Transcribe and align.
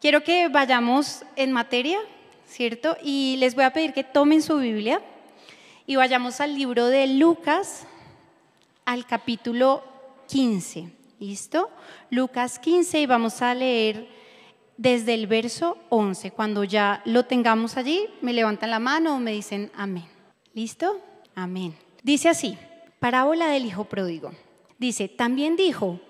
Quiero 0.00 0.22
que 0.22 0.46
vayamos 0.46 1.24
en 1.34 1.50
materia, 1.50 1.98
¿cierto? 2.46 2.96
Y 3.02 3.34
les 3.40 3.56
voy 3.56 3.64
a 3.64 3.72
pedir 3.72 3.92
que 3.92 4.04
tomen 4.04 4.42
su 4.42 4.58
Biblia 4.58 5.02
y 5.86 5.96
vayamos 5.96 6.40
al 6.40 6.54
libro 6.54 6.86
de 6.86 7.08
Lucas, 7.08 7.84
al 8.84 9.06
capítulo 9.06 9.82
15. 10.28 10.92
¿Listo? 11.18 11.68
Lucas 12.10 12.60
15 12.60 13.00
y 13.00 13.06
vamos 13.06 13.42
a 13.42 13.52
leer 13.56 14.06
desde 14.76 15.14
el 15.14 15.26
verso 15.26 15.76
11. 15.88 16.30
Cuando 16.30 16.62
ya 16.62 17.02
lo 17.04 17.24
tengamos 17.24 17.76
allí, 17.76 18.06
me 18.20 18.32
levantan 18.32 18.70
la 18.70 18.78
mano 18.78 19.16
o 19.16 19.18
me 19.18 19.32
dicen 19.32 19.72
amén. 19.74 20.06
¿Listo? 20.54 21.00
Amén. 21.34 21.74
Dice 22.04 22.28
así, 22.28 22.56
parábola 23.00 23.48
del 23.48 23.66
hijo 23.66 23.82
pródigo. 23.82 24.30
Dice, 24.78 25.08
también 25.08 25.56
dijo, 25.56 25.98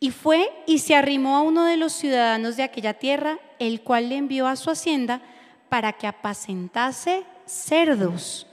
Y 0.00 0.10
fue 0.10 0.50
y 0.66 0.78
se 0.78 0.94
arrimó 0.94 1.36
a 1.36 1.42
uno 1.42 1.64
de 1.64 1.76
los 1.76 1.92
ciudadanos 1.92 2.56
de 2.56 2.62
aquella 2.62 2.94
tierra, 2.94 3.38
el 3.58 3.80
cual 3.82 4.08
le 4.08 4.16
envió 4.16 4.46
a 4.46 4.56
su 4.56 4.70
hacienda 4.70 5.22
para 5.68 5.92
que 5.92 6.06
apacentase 6.06 7.24
cerdos 7.46 8.46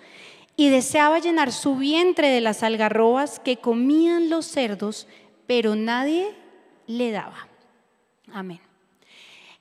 y 0.57 0.69
deseaba 0.69 1.19
llenar 1.19 1.51
su 1.51 1.75
vientre 1.75 2.29
de 2.29 2.41
las 2.41 2.63
algarrobas 2.63 3.39
que 3.39 3.57
comían 3.57 4.29
los 4.29 4.45
cerdos, 4.45 5.07
pero 5.47 5.75
nadie 5.75 6.33
le 6.87 7.11
daba. 7.11 7.47
Amén. 8.31 8.61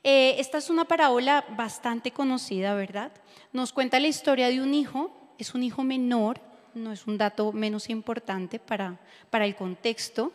Eh, 0.03 0.37
esta 0.39 0.59
es 0.59 0.71
una 0.71 0.85
parábola 0.85 1.45
bastante 1.57 2.11
conocida, 2.11 2.75
¿verdad? 2.75 3.11
Nos 3.53 3.73
cuenta 3.73 3.99
la 3.99 4.09
historia 4.09 4.49
de 4.49 4.61
un 4.61 4.75
hijo, 4.75 5.11
es 5.39 5.55
un 5.55 5.63
hijo 5.63 5.83
menor, 5.83 6.41
no 6.75 6.93
es 6.93 7.07
un 7.07 7.19
dato 7.19 7.53
menos 7.53 7.89
importante 7.89 8.59
para, 8.59 8.99
para 9.31 9.47
el 9.47 9.57
contexto, 9.57 10.33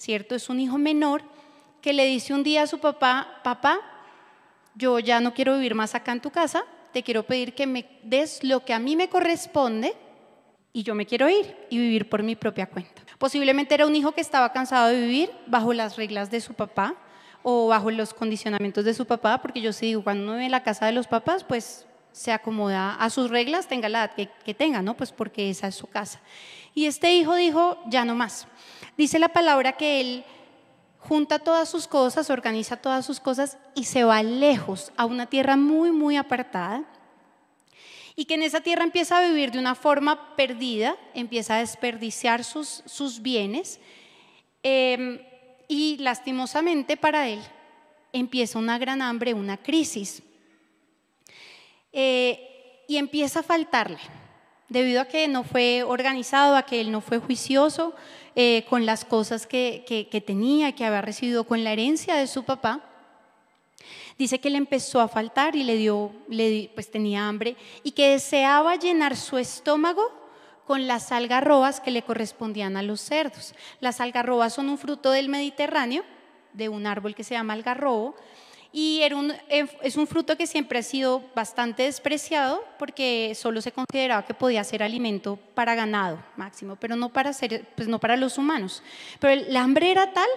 ¿cierto? 0.00 0.34
Es 0.34 0.48
un 0.48 0.58
hijo 0.60 0.78
menor 0.78 1.22
que 1.82 1.92
le 1.92 2.06
dice 2.06 2.32
un 2.32 2.42
día 2.42 2.62
a 2.62 2.66
su 2.66 2.78
papá, 2.78 3.40
papá, 3.44 3.80
yo 4.74 4.98
ya 4.98 5.20
no 5.20 5.34
quiero 5.34 5.54
vivir 5.56 5.74
más 5.74 5.94
acá 5.94 6.12
en 6.12 6.22
tu 6.22 6.30
casa, 6.30 6.64
te 6.92 7.02
quiero 7.02 7.22
pedir 7.24 7.54
que 7.54 7.66
me 7.66 7.86
des 8.02 8.42
lo 8.42 8.64
que 8.64 8.72
a 8.72 8.78
mí 8.78 8.96
me 8.96 9.10
corresponde 9.10 9.94
y 10.72 10.84
yo 10.84 10.94
me 10.94 11.04
quiero 11.04 11.28
ir 11.28 11.54
y 11.68 11.76
vivir 11.76 12.08
por 12.08 12.22
mi 12.22 12.34
propia 12.34 12.64
cuenta. 12.66 13.02
Posiblemente 13.18 13.74
era 13.74 13.86
un 13.86 13.94
hijo 13.94 14.12
que 14.12 14.22
estaba 14.22 14.52
cansado 14.52 14.88
de 14.88 15.00
vivir 15.02 15.30
bajo 15.46 15.74
las 15.74 15.96
reglas 15.96 16.30
de 16.30 16.40
su 16.40 16.54
papá 16.54 16.94
o 17.42 17.68
bajo 17.68 17.90
los 17.90 18.14
condicionamientos 18.14 18.86
de 18.86 18.94
su 18.94 19.04
papá, 19.04 19.42
porque 19.42 19.60
yo 19.60 19.74
sí 19.74 19.86
digo, 19.86 20.02
cuando 20.02 20.24
uno 20.24 20.32
vive 20.32 20.48
la 20.48 20.62
casa 20.62 20.86
de 20.86 20.92
los 20.92 21.08
papás, 21.08 21.44
pues 21.44 21.86
se 22.12 22.32
acomoda 22.32 22.94
a 22.94 23.10
sus 23.10 23.28
reglas, 23.28 23.68
tenga 23.68 23.90
la 23.90 24.04
edad 24.04 24.28
que 24.44 24.54
tenga, 24.54 24.80
¿no? 24.80 24.96
Pues 24.96 25.12
porque 25.12 25.50
esa 25.50 25.68
es 25.68 25.74
su 25.74 25.86
casa. 25.86 26.20
Y 26.74 26.86
este 26.86 27.12
hijo 27.12 27.34
dijo, 27.34 27.78
ya 27.86 28.04
no 28.04 28.14
más. 28.14 28.46
Dice 29.00 29.18
la 29.18 29.30
palabra 29.30 29.78
que 29.78 29.98
él 29.98 30.24
junta 30.98 31.38
todas 31.38 31.70
sus 31.70 31.88
cosas, 31.88 32.28
organiza 32.28 32.76
todas 32.76 33.06
sus 33.06 33.18
cosas 33.18 33.56
y 33.74 33.84
se 33.84 34.04
va 34.04 34.22
lejos 34.22 34.92
a 34.98 35.06
una 35.06 35.24
tierra 35.24 35.56
muy, 35.56 35.90
muy 35.90 36.18
apartada. 36.18 36.84
Y 38.14 38.26
que 38.26 38.34
en 38.34 38.42
esa 38.42 38.60
tierra 38.60 38.84
empieza 38.84 39.16
a 39.16 39.26
vivir 39.26 39.52
de 39.52 39.58
una 39.58 39.74
forma 39.74 40.36
perdida, 40.36 40.98
empieza 41.14 41.54
a 41.54 41.60
desperdiciar 41.60 42.44
sus, 42.44 42.82
sus 42.84 43.22
bienes 43.22 43.80
em, 44.62 45.18
y 45.66 45.96
lastimosamente 45.96 46.98
para 46.98 47.26
él 47.30 47.40
empieza 48.12 48.58
una 48.58 48.76
gran 48.76 49.00
hambre, 49.00 49.32
una 49.32 49.56
crisis. 49.56 50.22
Eh, 51.94 52.84
y 52.86 52.98
empieza 52.98 53.40
a 53.40 53.44
faltarle, 53.44 54.00
debido 54.68 55.00
a 55.00 55.06
que 55.06 55.26
no 55.26 55.42
fue 55.42 55.84
organizado, 55.84 56.54
a 56.54 56.66
que 56.66 56.82
él 56.82 56.92
no 56.92 57.00
fue 57.00 57.16
juicioso, 57.16 57.94
eh, 58.42 58.64
con 58.70 58.86
las 58.86 59.04
cosas 59.04 59.46
que, 59.46 59.84
que, 59.86 60.20
tenía, 60.22 60.74
que 60.74 60.86
había 60.86 61.02
recibido 61.02 61.44
con 61.44 61.62
la 61.62 61.74
herencia 61.74 62.14
de 62.14 62.26
su 62.26 62.42
papá. 62.42 62.80
Dice 64.16 64.40
que 64.40 64.48
le 64.48 64.56
empezó 64.56 65.02
a 65.02 65.08
faltar 65.08 65.56
y 65.56 65.62
le 65.62 65.76
dio, 65.76 66.10
le, 66.26 66.70
pues 66.74 66.90
tenía 66.90 67.28
hambre 67.28 67.54
y 67.82 67.90
que 67.90 68.12
deseaba 68.12 68.76
llenar 68.76 69.14
su 69.14 69.36
estómago 69.36 70.10
con 70.66 70.86
las 70.86 71.12
algarrobas 71.12 71.82
que 71.82 71.90
le 71.90 72.00
correspondían 72.00 72.78
a 72.78 72.82
los 72.82 73.02
cerdos. 73.02 73.54
Las 73.78 74.00
algarrobas 74.00 74.54
son 74.54 74.70
un 74.70 74.78
fruto 74.78 75.10
del 75.10 75.28
Mediterráneo, 75.28 76.02
de 76.54 76.70
un 76.70 76.86
árbol 76.86 77.14
que 77.14 77.24
se 77.24 77.34
llama 77.34 77.52
algarrobo, 77.52 78.14
y 78.72 79.00
eh, 79.02 79.66
es 79.82 79.96
un 79.96 80.06
fruto 80.06 80.36
que 80.36 80.46
siempre 80.46 80.78
ha 80.78 80.82
sido 80.82 81.24
bastante 81.34 81.84
despreciado 81.84 82.64
porque 82.78 83.32
solo 83.34 83.60
se 83.60 83.72
consideraba 83.72 84.24
que 84.24 84.34
podía 84.34 84.62
ser 84.62 84.82
alimento 84.82 85.38
para 85.54 85.74
ganado 85.74 86.22
máximo, 86.36 86.76
pero 86.76 86.94
no 86.94 87.08
para, 87.08 87.32
ser, 87.32 87.66
pues 87.74 87.88
no 87.88 87.98
para 87.98 88.16
los 88.16 88.38
humanos. 88.38 88.82
Pero 89.18 89.32
el 89.32 89.56
hambre 89.56 89.90
era 89.90 90.12
tal 90.12 90.28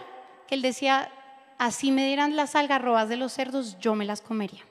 que 0.48 0.56
él 0.56 0.64
decía, 0.64 1.12
así 1.60 1.92
me 1.92 2.08
dieran 2.08 2.36
las 2.36 2.56
algarrobas 2.56 3.08
de 3.08 3.18
los 3.18 3.34
cerdos, 3.34 3.78
yo 3.80 3.94
me 3.94 4.06
las 4.06 4.22
comería. 4.22 4.64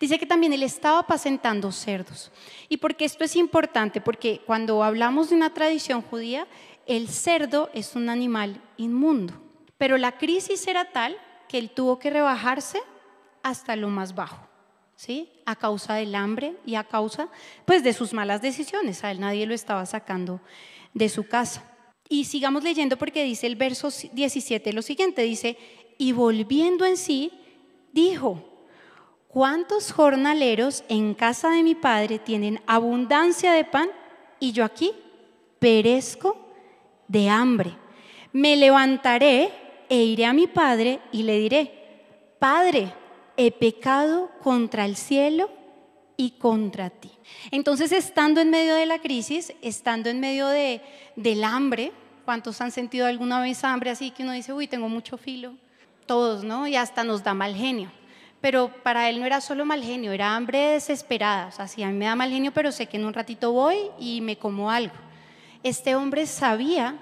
Dice 0.00 0.18
que 0.18 0.26
también 0.26 0.52
él 0.52 0.62
estaba 0.62 1.00
apacentando 1.00 1.70
cerdos. 1.70 2.32
¿Y 2.68 2.78
por 2.78 2.96
qué 2.96 3.04
esto 3.04 3.22
es 3.22 3.36
importante? 3.36 4.00
Porque 4.00 4.40
cuando 4.46 4.82
hablamos 4.82 5.28
de 5.28 5.36
una 5.36 5.52
tradición 5.52 6.02
judía, 6.02 6.46
el 6.86 7.08
cerdo 7.08 7.70
es 7.72 7.94
un 7.94 8.08
animal 8.08 8.60
inmundo. 8.78 9.34
Pero 9.78 9.96
la 9.96 10.18
crisis 10.18 10.66
era 10.66 10.86
tal 10.86 11.16
que 11.50 11.58
él 11.58 11.70
tuvo 11.70 11.98
que 11.98 12.10
rebajarse 12.10 12.80
hasta 13.42 13.74
lo 13.74 13.88
más 13.88 14.14
bajo, 14.14 14.46
¿sí? 14.94 15.28
A 15.46 15.56
causa 15.56 15.94
del 15.94 16.14
hambre 16.14 16.54
y 16.64 16.76
a 16.76 16.84
causa, 16.84 17.28
pues, 17.64 17.82
de 17.82 17.92
sus 17.92 18.12
malas 18.12 18.40
decisiones. 18.40 19.02
A 19.02 19.10
él 19.10 19.18
nadie 19.18 19.46
lo 19.46 19.54
estaba 19.54 19.84
sacando 19.84 20.40
de 20.94 21.08
su 21.08 21.26
casa. 21.26 21.64
Y 22.08 22.26
sigamos 22.26 22.62
leyendo 22.62 22.96
porque 22.96 23.24
dice 23.24 23.48
el 23.48 23.56
verso 23.56 23.88
17 24.12 24.72
lo 24.72 24.80
siguiente, 24.80 25.22
dice, 25.22 25.58
y 25.98 26.12
volviendo 26.12 26.86
en 26.86 26.96
sí, 26.96 27.32
dijo, 27.92 28.44
¿cuántos 29.26 29.90
jornaleros 29.90 30.84
en 30.88 31.14
casa 31.14 31.50
de 31.50 31.64
mi 31.64 31.74
padre 31.74 32.20
tienen 32.20 32.62
abundancia 32.68 33.50
de 33.50 33.64
pan 33.64 33.88
y 34.38 34.52
yo 34.52 34.64
aquí 34.64 34.92
perezco 35.58 36.36
de 37.08 37.28
hambre? 37.28 37.76
Me 38.32 38.56
levantaré 38.56 39.69
e 39.90 40.04
iré 40.04 40.24
a 40.24 40.32
mi 40.32 40.46
padre 40.46 41.00
y 41.12 41.24
le 41.24 41.38
diré, 41.38 41.80
Padre, 42.38 42.90
he 43.36 43.52
pecado 43.52 44.30
contra 44.42 44.86
el 44.86 44.96
cielo 44.96 45.50
y 46.16 46.30
contra 46.32 46.88
ti. 46.88 47.10
Entonces, 47.50 47.92
estando 47.92 48.40
en 48.40 48.48
medio 48.48 48.74
de 48.74 48.86
la 48.86 48.98
crisis, 48.98 49.52
estando 49.60 50.08
en 50.08 50.20
medio 50.20 50.46
de, 50.46 50.80
del 51.16 51.44
hambre, 51.44 51.92
¿cuántos 52.24 52.60
han 52.62 52.70
sentido 52.70 53.06
alguna 53.06 53.42
vez 53.42 53.62
hambre 53.62 53.90
así 53.90 54.10
que 54.10 54.22
uno 54.22 54.32
dice, 54.32 54.54
uy, 54.54 54.68
tengo 54.68 54.88
mucho 54.88 55.18
filo? 55.18 55.54
Todos, 56.06 56.44
¿no? 56.44 56.66
Y 56.66 56.76
hasta 56.76 57.04
nos 57.04 57.22
da 57.22 57.34
mal 57.34 57.54
genio. 57.54 57.92
Pero 58.40 58.72
para 58.82 59.10
él 59.10 59.20
no 59.20 59.26
era 59.26 59.42
solo 59.42 59.66
mal 59.66 59.82
genio, 59.82 60.12
era 60.12 60.34
hambre 60.34 60.58
desesperada. 60.72 61.48
O 61.48 61.52
sea, 61.52 61.68
sí, 61.68 61.82
a 61.82 61.88
mí 61.88 61.94
me 61.94 62.06
da 62.06 62.16
mal 62.16 62.30
genio, 62.30 62.52
pero 62.52 62.72
sé 62.72 62.86
que 62.86 62.96
en 62.96 63.04
un 63.04 63.12
ratito 63.12 63.52
voy 63.52 63.76
y 63.98 64.22
me 64.22 64.36
como 64.36 64.70
algo. 64.70 64.94
Este 65.62 65.94
hombre 65.94 66.26
sabía 66.26 66.96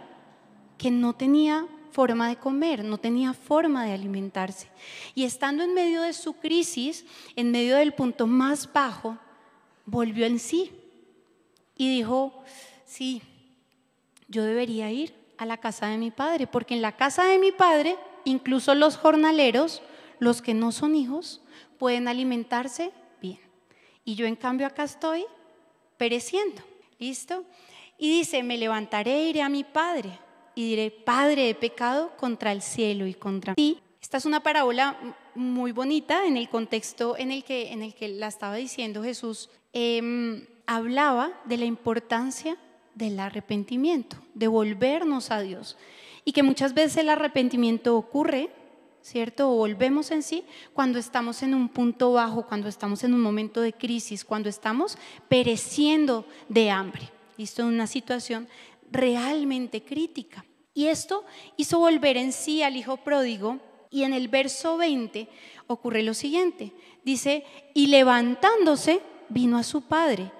que 0.78 0.90
no 0.90 1.12
tenía 1.12 1.64
forma 1.90 2.28
de 2.28 2.36
comer, 2.36 2.84
no 2.84 2.98
tenía 2.98 3.32
forma 3.32 3.84
de 3.84 3.92
alimentarse. 3.92 4.68
Y 5.14 5.24
estando 5.24 5.62
en 5.62 5.74
medio 5.74 6.02
de 6.02 6.12
su 6.12 6.34
crisis, 6.34 7.04
en 7.36 7.50
medio 7.50 7.76
del 7.76 7.94
punto 7.94 8.26
más 8.26 8.72
bajo, 8.72 9.18
volvió 9.86 10.26
en 10.26 10.38
sí 10.38 10.72
y 11.76 11.88
dijo, 11.88 12.42
sí, 12.84 13.22
yo 14.28 14.44
debería 14.44 14.90
ir 14.90 15.14
a 15.38 15.46
la 15.46 15.56
casa 15.56 15.86
de 15.86 15.98
mi 15.98 16.10
padre, 16.10 16.46
porque 16.46 16.74
en 16.74 16.82
la 16.82 16.96
casa 16.96 17.24
de 17.24 17.38
mi 17.38 17.52
padre, 17.52 17.96
incluso 18.24 18.74
los 18.74 18.96
jornaleros, 18.96 19.82
los 20.18 20.42
que 20.42 20.54
no 20.54 20.72
son 20.72 20.94
hijos, 20.94 21.42
pueden 21.78 22.08
alimentarse 22.08 22.92
bien. 23.20 23.40
Y 24.04 24.14
yo 24.14 24.26
en 24.26 24.36
cambio 24.36 24.66
acá 24.66 24.84
estoy 24.84 25.24
pereciendo. 25.96 26.62
¿Listo? 26.98 27.44
Y 27.96 28.10
dice, 28.10 28.42
me 28.42 28.58
levantaré 28.58 29.14
e 29.14 29.28
iré 29.28 29.42
a 29.42 29.48
mi 29.48 29.62
padre 29.62 30.18
y 30.58 30.70
diré, 30.70 30.90
Padre, 30.90 31.50
he 31.50 31.54
pecado 31.54 32.10
contra 32.16 32.50
el 32.50 32.62
cielo 32.62 33.06
y 33.06 33.14
contra 33.14 33.54
ti. 33.54 33.78
Esta 34.02 34.16
es 34.16 34.26
una 34.26 34.40
parábola 34.40 34.98
muy 35.36 35.70
bonita 35.70 36.26
en 36.26 36.36
el 36.36 36.48
contexto 36.48 37.16
en 37.16 37.30
el 37.30 37.44
que, 37.44 37.70
en 37.70 37.84
el 37.84 37.94
que 37.94 38.08
la 38.08 38.26
estaba 38.26 38.56
diciendo 38.56 39.04
Jesús. 39.04 39.50
Em, 39.72 40.48
hablaba 40.66 41.30
de 41.44 41.58
la 41.58 41.64
importancia 41.64 42.56
del 42.96 43.20
arrepentimiento, 43.20 44.16
de 44.34 44.48
volvernos 44.48 45.30
a 45.30 45.42
Dios. 45.42 45.76
Y 46.24 46.32
que 46.32 46.42
muchas 46.42 46.74
veces 46.74 46.96
el 46.96 47.10
arrepentimiento 47.10 47.96
ocurre 47.96 48.50
¿cierto? 49.00 49.52
O 49.52 49.54
volvemos 49.58 50.10
en 50.10 50.24
sí 50.24 50.42
cuando 50.74 50.98
estamos 50.98 51.44
en 51.44 51.54
un 51.54 51.68
punto 51.68 52.14
bajo, 52.14 52.48
cuando 52.48 52.68
estamos 52.68 53.04
en 53.04 53.14
un 53.14 53.20
momento 53.20 53.60
de 53.60 53.72
crisis, 53.72 54.24
cuando 54.24 54.48
estamos 54.48 54.98
pereciendo 55.28 56.26
de 56.48 56.68
hambre. 56.68 57.08
Esto 57.38 57.62
es 57.62 57.68
una 57.68 57.86
situación 57.86 58.48
realmente 58.90 59.82
crítica. 59.82 60.44
Y 60.78 60.86
esto 60.86 61.24
hizo 61.56 61.80
volver 61.80 62.16
en 62.16 62.30
sí 62.30 62.62
al 62.62 62.76
hijo 62.76 62.98
pródigo 62.98 63.58
y 63.90 64.04
en 64.04 64.12
el 64.12 64.28
verso 64.28 64.76
20 64.76 65.28
ocurre 65.66 66.04
lo 66.04 66.14
siguiente. 66.14 66.72
Dice, 67.04 67.44
y 67.74 67.88
levantándose 67.88 69.00
vino 69.28 69.58
a 69.58 69.64
su 69.64 69.82
padre 69.82 70.30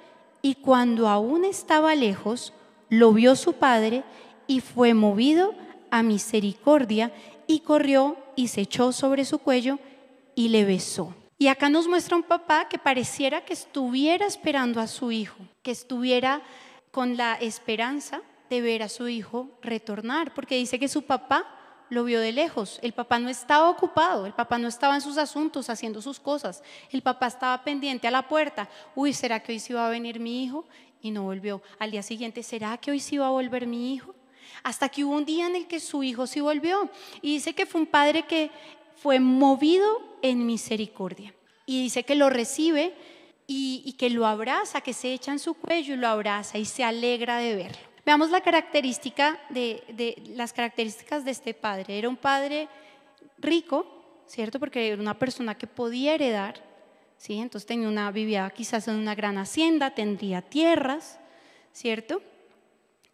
y 0.41 0.55
cuando 0.55 1.09
aún 1.09 1.45
estaba 1.45 1.97
lejos, 1.97 2.53
lo 2.89 3.13
vio 3.13 3.35
su 3.35 3.55
padre 3.55 4.05
y 4.47 4.61
fue 4.61 4.95
movido 4.95 5.57
a 5.91 6.05
misericordia 6.05 7.13
y 7.49 7.59
corrió 7.59 8.17
y 8.37 8.47
se 8.47 8.61
echó 8.61 8.93
sobre 8.93 9.25
su 9.25 9.41
cuello 9.41 9.81
y 10.37 10.51
le 10.51 10.65
besó. 10.65 11.17
Y 11.37 11.49
acá 11.49 11.69
nos 11.69 11.89
muestra 11.89 12.15
un 12.15 12.23
papá 12.23 12.69
que 12.69 12.79
pareciera 12.79 13.45
que 13.45 13.55
estuviera 13.55 14.25
esperando 14.25 14.81
a 14.81 14.87
su 14.87 15.11
hijo, 15.11 15.39
que 15.65 15.73
estuviera 15.73 16.43
con 16.93 17.17
la 17.17 17.35
esperanza 17.35 18.23
de 18.49 18.61
ver 18.61 18.83
a 18.83 18.89
su 18.89 19.09
hijo 19.09 19.49
retornar, 19.63 20.35
porque 20.35 20.57
dice 20.57 20.79
que 20.79 20.89
su 20.89 21.03
papá 21.03 21.47
lo 21.91 22.05
vio 22.05 22.21
de 22.21 22.33
lejos. 22.33 22.79
El 22.83 22.93
papá 22.93 23.19
no 23.19 23.29
estaba 23.29 23.69
ocupado, 23.69 24.27
el 24.27 24.33
papá 24.33 24.59
no 24.59 24.69
estaba 24.69 24.95
en 24.95 25.01
sus 25.01 25.19
asuntos 25.19 25.71
haciendo 25.71 26.03
sus 26.03 26.21
cosas. 26.21 26.63
El 26.91 27.03
papá 27.03 27.29
estaba 27.29 27.63
pendiente 27.65 28.07
a 28.07 28.11
la 28.11 28.29
puerta. 28.29 28.69
Uy, 28.95 29.13
¿será 29.13 29.41
que 29.43 29.53
hoy 29.53 29.61
sí 29.61 29.73
va 29.73 29.87
a 29.87 29.91
venir 29.91 30.21
mi 30.21 30.45
hijo? 30.45 30.67
Y 31.01 31.11
no 31.11 31.23
volvió. 31.23 31.63
Al 31.79 31.91
día 31.91 32.03
siguiente, 32.03 32.43
¿será 32.43 32.77
que 32.79 32.91
hoy 32.91 33.01
sí 33.01 33.19
va 33.19 33.29
a 33.29 33.31
volver 33.31 33.67
mi 33.67 33.95
hijo? 33.95 34.15
Hasta 34.63 34.89
que 34.89 35.05
hubo 35.05 35.15
un 35.15 35.25
día 35.25 35.47
en 35.47 35.57
el 35.57 35.67
que 35.67 35.81
su 35.81 36.03
hijo 36.03 36.27
sí 36.27 36.41
volvió. 36.41 36.91
Y 37.23 37.35
dice 37.35 37.55
que 37.55 37.67
fue 37.67 37.81
un 37.81 37.87
padre 37.87 38.25
que 38.25 38.51
fue 38.97 39.21
movido 39.21 39.87
en 40.23 40.45
misericordia. 40.45 41.35
Y 41.67 41.83
dice 41.83 42.03
que 42.03 42.15
lo 42.15 42.31
recibe 42.31 42.95
y, 43.47 43.83
y 43.85 43.93
que 43.93 44.11
lo 44.11 44.27
abraza, 44.27 44.81
que 44.81 44.93
se 44.93 45.13
echa 45.13 45.33
en 45.33 45.39
su 45.39 45.55
cuello 45.55 45.95
y 45.95 45.99
lo 45.99 46.09
abraza 46.09 46.59
y 46.59 46.65
se 46.65 46.83
alegra 46.83 47.39
de 47.39 47.55
verlo. 47.55 47.88
Veamos 48.09 48.31
la 48.31 48.41
característica 48.41 49.39
de, 49.51 50.17
las 50.35 50.55
características 50.55 51.27
de 51.27 51.31
este 51.31 51.53
padre. 51.53 51.99
Era 51.99 52.09
un 52.09 52.17
padre 52.17 52.67
rico, 53.37 53.85
¿cierto? 54.27 54.59
Porque 54.59 54.89
era 54.89 54.99
una 54.99 55.19
persona 55.19 55.59
que 55.59 55.67
podía 55.67 56.15
heredar, 56.15 56.55
¿sí? 57.19 57.39
Entonces 57.39 57.67
tenía 57.67 57.87
una, 57.87 58.11
vivía 58.11 58.49
quizás 58.49 58.89
en 58.89 58.95
una 58.95 59.15
gran 59.15 59.37
hacienda, 59.37 59.91
tendría 59.91 60.41
tierras, 60.41 61.21
¿cierto? 61.73 62.23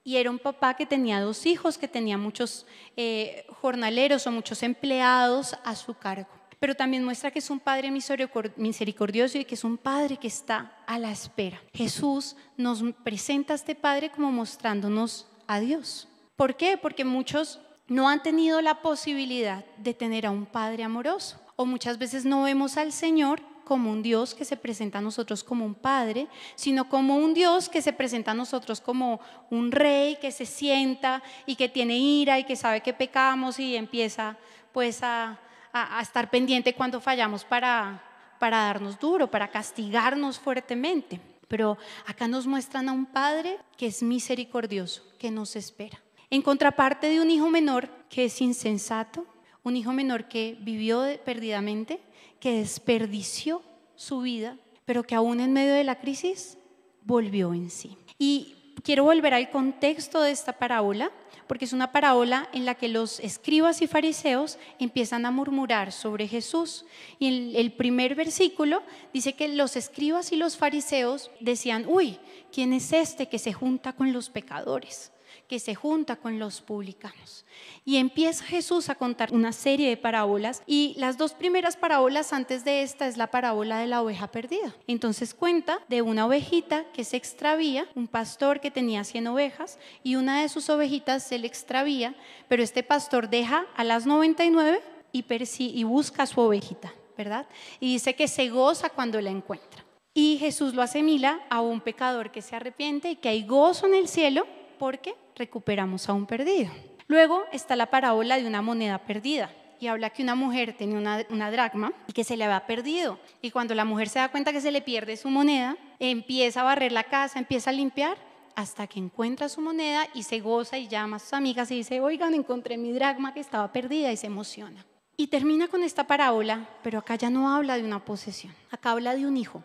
Y 0.04 0.18
era 0.18 0.30
un 0.30 0.38
papá 0.38 0.74
que 0.74 0.86
tenía 0.86 1.20
dos 1.20 1.44
hijos, 1.44 1.76
que 1.76 1.88
tenía 1.88 2.16
muchos 2.16 2.64
eh, 2.96 3.46
jornaleros 3.60 4.28
o 4.28 4.30
muchos 4.30 4.62
empleados 4.62 5.56
a 5.64 5.74
su 5.74 5.94
cargo 5.94 6.28
pero 6.64 6.74
también 6.74 7.04
muestra 7.04 7.30
que 7.30 7.40
es 7.40 7.50
un 7.50 7.60
Padre 7.60 7.90
misericordioso 7.90 9.36
y 9.36 9.44
que 9.44 9.54
es 9.54 9.64
un 9.64 9.76
Padre 9.76 10.16
que 10.16 10.28
está 10.28 10.72
a 10.86 10.98
la 10.98 11.12
espera. 11.12 11.60
Jesús 11.74 12.36
nos 12.56 12.82
presenta 13.04 13.52
a 13.52 13.56
este 13.56 13.74
Padre 13.74 14.10
como 14.10 14.32
mostrándonos 14.32 15.26
a 15.46 15.60
Dios. 15.60 16.08
¿Por 16.36 16.56
qué? 16.56 16.78
Porque 16.78 17.04
muchos 17.04 17.60
no 17.86 18.08
han 18.08 18.22
tenido 18.22 18.62
la 18.62 18.80
posibilidad 18.80 19.62
de 19.76 19.92
tener 19.92 20.24
a 20.24 20.30
un 20.30 20.46
Padre 20.46 20.84
amoroso 20.84 21.38
o 21.56 21.66
muchas 21.66 21.98
veces 21.98 22.24
no 22.24 22.44
vemos 22.44 22.78
al 22.78 22.92
Señor 22.92 23.42
como 23.64 23.90
un 23.90 24.02
Dios 24.02 24.34
que 24.34 24.46
se 24.46 24.56
presenta 24.56 25.00
a 25.00 25.02
nosotros 25.02 25.44
como 25.44 25.66
un 25.66 25.74
padre, 25.74 26.28
sino 26.54 26.88
como 26.88 27.16
un 27.16 27.34
Dios 27.34 27.68
que 27.68 27.82
se 27.82 27.92
presenta 27.92 28.30
a 28.30 28.34
nosotros 28.34 28.80
como 28.80 29.20
un 29.50 29.70
rey 29.70 30.16
que 30.18 30.32
se 30.32 30.46
sienta 30.46 31.22
y 31.44 31.56
que 31.56 31.68
tiene 31.68 31.98
ira 31.98 32.38
y 32.38 32.44
que 32.44 32.56
sabe 32.56 32.80
que 32.80 32.94
pecamos 32.94 33.58
y 33.58 33.76
empieza 33.76 34.38
pues 34.72 35.02
a, 35.02 35.38
a, 35.74 36.00
estar 36.00 36.30
pendiente 36.30 36.74
cuando 36.74 37.00
fallamos 37.00 37.44
para, 37.44 38.02
para 38.38 38.58
darnos 38.58 38.98
duro, 38.98 39.30
para 39.30 39.48
castigarnos 39.48 40.38
fuertemente. 40.38 41.20
Pero 41.48 41.76
acá 42.06 42.28
nos 42.28 42.46
muestran 42.46 42.88
a 42.88 42.92
un 42.92 43.06
padre 43.06 43.58
que 43.76 43.86
es 43.86 44.02
misericordioso, 44.02 45.02
que 45.18 45.30
nos 45.30 45.56
espera. 45.56 46.00
En 46.30 46.42
contraparte 46.42 47.08
de 47.08 47.20
un 47.20 47.30
hijo 47.30 47.50
menor 47.50 47.90
que 48.08 48.26
es 48.26 48.40
insensato, 48.40 49.26
un 49.62 49.76
hijo 49.76 49.92
menor 49.92 50.28
que 50.28 50.56
vivió 50.60 51.02
perdidamente, 51.24 52.00
que 52.40 52.58
desperdició 52.58 53.62
su 53.96 54.20
vida, 54.20 54.56
pero 54.84 55.02
que 55.02 55.14
aún 55.14 55.40
en 55.40 55.52
medio 55.52 55.74
de 55.74 55.84
la 55.84 55.98
crisis 55.98 56.56
volvió 57.02 57.52
en 57.52 57.70
sí. 57.70 57.96
Y 58.18 58.63
quiero 58.82 59.04
volver 59.04 59.34
al 59.34 59.50
contexto 59.50 60.20
de 60.20 60.30
esta 60.30 60.54
parábola 60.54 61.10
porque 61.46 61.64
es 61.64 61.72
una 61.72 61.92
parábola 61.92 62.48
en 62.52 62.64
la 62.64 62.74
que 62.74 62.88
los 62.88 63.20
escribas 63.20 63.82
y 63.82 63.86
fariseos 63.86 64.58
empiezan 64.78 65.26
a 65.26 65.30
murmurar 65.30 65.92
sobre 65.92 66.26
Jesús. 66.26 66.86
Y 67.18 67.28
en 67.28 67.56
el 67.56 67.72
primer 67.72 68.14
versículo 68.14 68.82
dice 69.12 69.34
que 69.34 69.48
los 69.48 69.76
escribas 69.76 70.32
y 70.32 70.36
los 70.36 70.56
fariseos 70.56 71.30
decían, 71.40 71.84
uy, 71.86 72.18
¿quién 72.52 72.72
es 72.72 72.92
este 72.92 73.28
que 73.28 73.38
se 73.38 73.52
junta 73.52 73.92
con 73.92 74.12
los 74.12 74.30
pecadores? 74.30 75.12
Que 75.48 75.58
se 75.58 75.74
junta 75.74 76.16
con 76.16 76.38
los 76.38 76.60
publicanos. 76.60 77.44
Y 77.84 77.96
empieza 77.96 78.44
Jesús 78.44 78.88
a 78.88 78.94
contar 78.94 79.32
una 79.32 79.52
serie 79.52 79.88
de 79.88 79.96
parábolas 79.96 80.62
y 80.66 80.94
las 80.96 81.18
dos 81.18 81.34
primeras 81.34 81.76
parábolas 81.76 82.32
antes 82.32 82.64
de 82.64 82.82
esta 82.82 83.06
es 83.06 83.16
la 83.16 83.30
parábola 83.30 83.78
de 83.78 83.86
la 83.86 84.02
oveja 84.02 84.28
perdida. 84.28 84.74
Entonces 84.86 85.34
cuenta 85.34 85.80
de 85.88 86.02
una 86.02 86.26
ovejita 86.26 86.84
que 86.92 87.04
se 87.04 87.16
extravía, 87.16 87.86
un 87.94 88.08
pastor 88.08 88.60
que 88.60 88.70
tenía 88.70 89.04
100 89.04 89.26
ovejas 89.28 89.78
y 90.02 90.16
una 90.16 90.42
de 90.42 90.48
sus 90.48 90.68
ovejitas 90.70 91.22
se 91.22 91.38
le 91.38 91.46
extravía, 91.46 92.14
pero 92.48 92.62
este 92.62 92.82
pastor 92.82 93.28
deja 93.28 93.66
a 93.76 93.84
las 93.84 94.06
99 94.06 94.82
y, 95.12 95.24
y 95.58 95.84
busca 95.84 96.24
a 96.24 96.26
su 96.26 96.40
ovejita, 96.40 96.92
¿verdad? 97.16 97.46
Y 97.80 97.92
dice 97.92 98.14
que 98.14 98.28
se 98.28 98.48
goza 98.48 98.90
cuando 98.90 99.20
la 99.20 99.30
encuentra. 99.30 99.84
Y 100.12 100.38
Jesús 100.38 100.74
lo 100.74 100.82
asimila 100.82 101.40
a 101.50 101.60
un 101.60 101.80
pecador 101.80 102.30
que 102.30 102.42
se 102.42 102.54
arrepiente 102.54 103.10
y 103.10 103.16
que 103.16 103.28
hay 103.28 103.44
gozo 103.44 103.86
en 103.86 103.94
el 103.94 104.08
cielo 104.08 104.46
porque 104.78 105.14
recuperamos 105.36 106.08
a 106.08 106.12
un 106.12 106.26
perdido. 106.26 106.70
Luego 107.06 107.44
está 107.52 107.76
la 107.76 107.86
parábola 107.86 108.36
de 108.36 108.46
una 108.46 108.62
moneda 108.62 108.98
perdida 108.98 109.50
y 109.80 109.86
habla 109.86 110.10
que 110.10 110.22
una 110.22 110.34
mujer 110.34 110.74
tenía 110.76 110.98
una, 111.28 111.50
dracma 111.50 111.92
y 112.06 112.12
que 112.12 112.24
se 112.24 112.36
le 112.36 112.44
había 112.44 112.66
perdido. 112.66 113.18
Y 113.42 113.50
cuando 113.50 113.74
la 113.74 113.84
mujer 113.84 114.08
se 114.08 114.18
da 114.18 114.30
cuenta 114.30 114.52
que 114.52 114.60
se 114.60 114.72
le 114.72 114.80
pierde 114.80 115.16
su 115.16 115.28
moneda, 115.28 115.76
empieza 115.98 116.62
a 116.62 116.64
barrer 116.64 116.92
la 116.92 117.04
casa, 117.04 117.38
empieza 117.38 117.70
a 117.70 117.74
limpiar 117.74 118.16
hasta 118.56 118.86
que 118.86 119.00
encuentra 119.00 119.48
su 119.48 119.60
moneda 119.60 120.06
y 120.14 120.22
se 120.22 120.40
goza 120.40 120.78
y 120.78 120.88
llama 120.88 121.16
a 121.16 121.18
sus 121.18 121.32
amigas 121.32 121.70
y 121.70 121.76
dice, 121.76 122.00
oigan, 122.00 122.34
encontré 122.34 122.76
mi 122.78 122.92
dracma 122.92 123.34
que 123.34 123.40
estaba 123.40 123.72
perdida 123.72 124.12
y 124.12 124.16
se 124.16 124.28
emociona. 124.28 124.86
Y 125.16 125.26
termina 125.26 125.68
con 125.68 125.82
esta 125.82 126.06
parábola, 126.06 126.68
pero 126.82 126.98
acá 126.98 127.16
ya 127.16 127.30
no 127.30 127.54
habla 127.54 127.76
de 127.76 127.84
una 127.84 128.04
posesión, 128.04 128.54
acá 128.70 128.92
habla 128.92 129.14
de 129.14 129.26
un 129.26 129.36
hijo. 129.36 129.62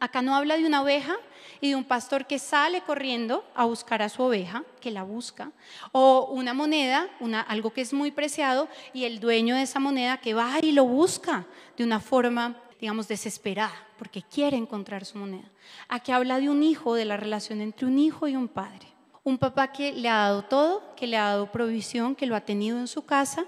Acá 0.00 0.22
no 0.22 0.34
habla 0.34 0.56
de 0.56 0.66
una 0.66 0.82
oveja 0.82 1.16
y 1.60 1.70
de 1.70 1.76
un 1.76 1.84
pastor 1.84 2.26
que 2.26 2.38
sale 2.38 2.82
corriendo 2.82 3.44
a 3.54 3.64
buscar 3.64 4.02
a 4.02 4.08
su 4.08 4.22
oveja, 4.22 4.64
que 4.80 4.90
la 4.90 5.04
busca, 5.04 5.52
o 5.92 6.30
una 6.32 6.52
moneda, 6.52 7.08
algo 7.46 7.72
que 7.72 7.82
es 7.82 7.92
muy 7.92 8.10
preciado, 8.10 8.68
y 8.92 9.04
el 9.04 9.20
dueño 9.20 9.54
de 9.54 9.62
esa 9.62 9.78
moneda 9.78 10.18
que 10.18 10.34
va 10.34 10.58
y 10.60 10.72
lo 10.72 10.84
busca 10.84 11.46
de 11.76 11.84
una 11.84 12.00
forma, 12.00 12.56
digamos, 12.80 13.06
desesperada, 13.06 13.86
porque 13.98 14.22
quiere 14.22 14.56
encontrar 14.56 15.04
su 15.04 15.18
moneda. 15.18 15.48
Aquí 15.88 16.10
habla 16.10 16.40
de 16.40 16.48
un 16.48 16.62
hijo, 16.62 16.94
de 16.94 17.04
la 17.04 17.16
relación 17.16 17.60
entre 17.60 17.86
un 17.86 17.98
hijo 17.98 18.26
y 18.26 18.34
un 18.34 18.48
padre. 18.48 18.88
Un 19.22 19.38
papá 19.38 19.72
que 19.72 19.92
le 19.92 20.08
ha 20.08 20.16
dado 20.16 20.42
todo, 20.42 20.94
que 20.96 21.06
le 21.06 21.16
ha 21.16 21.24
dado 21.24 21.52
provisión, 21.52 22.16
que 22.16 22.26
lo 22.26 22.34
ha 22.34 22.40
tenido 22.40 22.78
en 22.78 22.88
su 22.88 23.04
casa, 23.04 23.44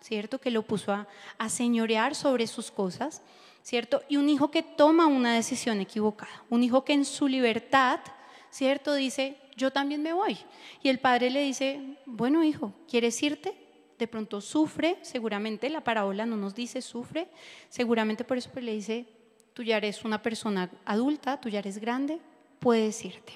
¿cierto? 0.00 0.40
Que 0.40 0.50
lo 0.50 0.62
puso 0.62 0.92
a, 0.92 1.06
a 1.38 1.48
señorear 1.48 2.14
sobre 2.14 2.46
sus 2.46 2.70
cosas 2.70 3.22
¿cierto? 3.62 4.02
Y 4.08 4.16
un 4.16 4.28
hijo 4.28 4.50
que 4.50 4.62
toma 4.62 5.06
una 5.06 5.34
decisión 5.34 5.80
equivocada, 5.80 6.44
un 6.48 6.62
hijo 6.62 6.84
que 6.84 6.92
en 6.92 7.04
su 7.04 7.28
libertad, 7.28 8.00
¿cierto? 8.50 8.94
Dice, 8.94 9.36
yo 9.56 9.70
también 9.70 10.02
me 10.02 10.12
voy. 10.12 10.38
Y 10.82 10.88
el 10.88 10.98
padre 10.98 11.30
le 11.30 11.42
dice, 11.42 11.98
bueno 12.06 12.42
hijo, 12.42 12.72
¿quieres 12.88 13.22
irte? 13.22 13.54
De 13.98 14.08
pronto 14.08 14.40
sufre, 14.40 14.98
seguramente 15.02 15.68
la 15.68 15.84
parábola 15.84 16.24
no 16.24 16.36
nos 16.36 16.54
dice 16.54 16.80
sufre, 16.80 17.28
seguramente 17.68 18.24
por 18.24 18.38
eso 18.38 18.50
le 18.58 18.72
dice, 18.72 19.06
tú 19.52 19.62
ya 19.62 19.76
eres 19.76 20.04
una 20.04 20.22
persona 20.22 20.70
adulta, 20.86 21.38
tú 21.40 21.50
ya 21.50 21.58
eres 21.58 21.78
grande, 21.78 22.18
puedes 22.58 23.04
irte. 23.04 23.34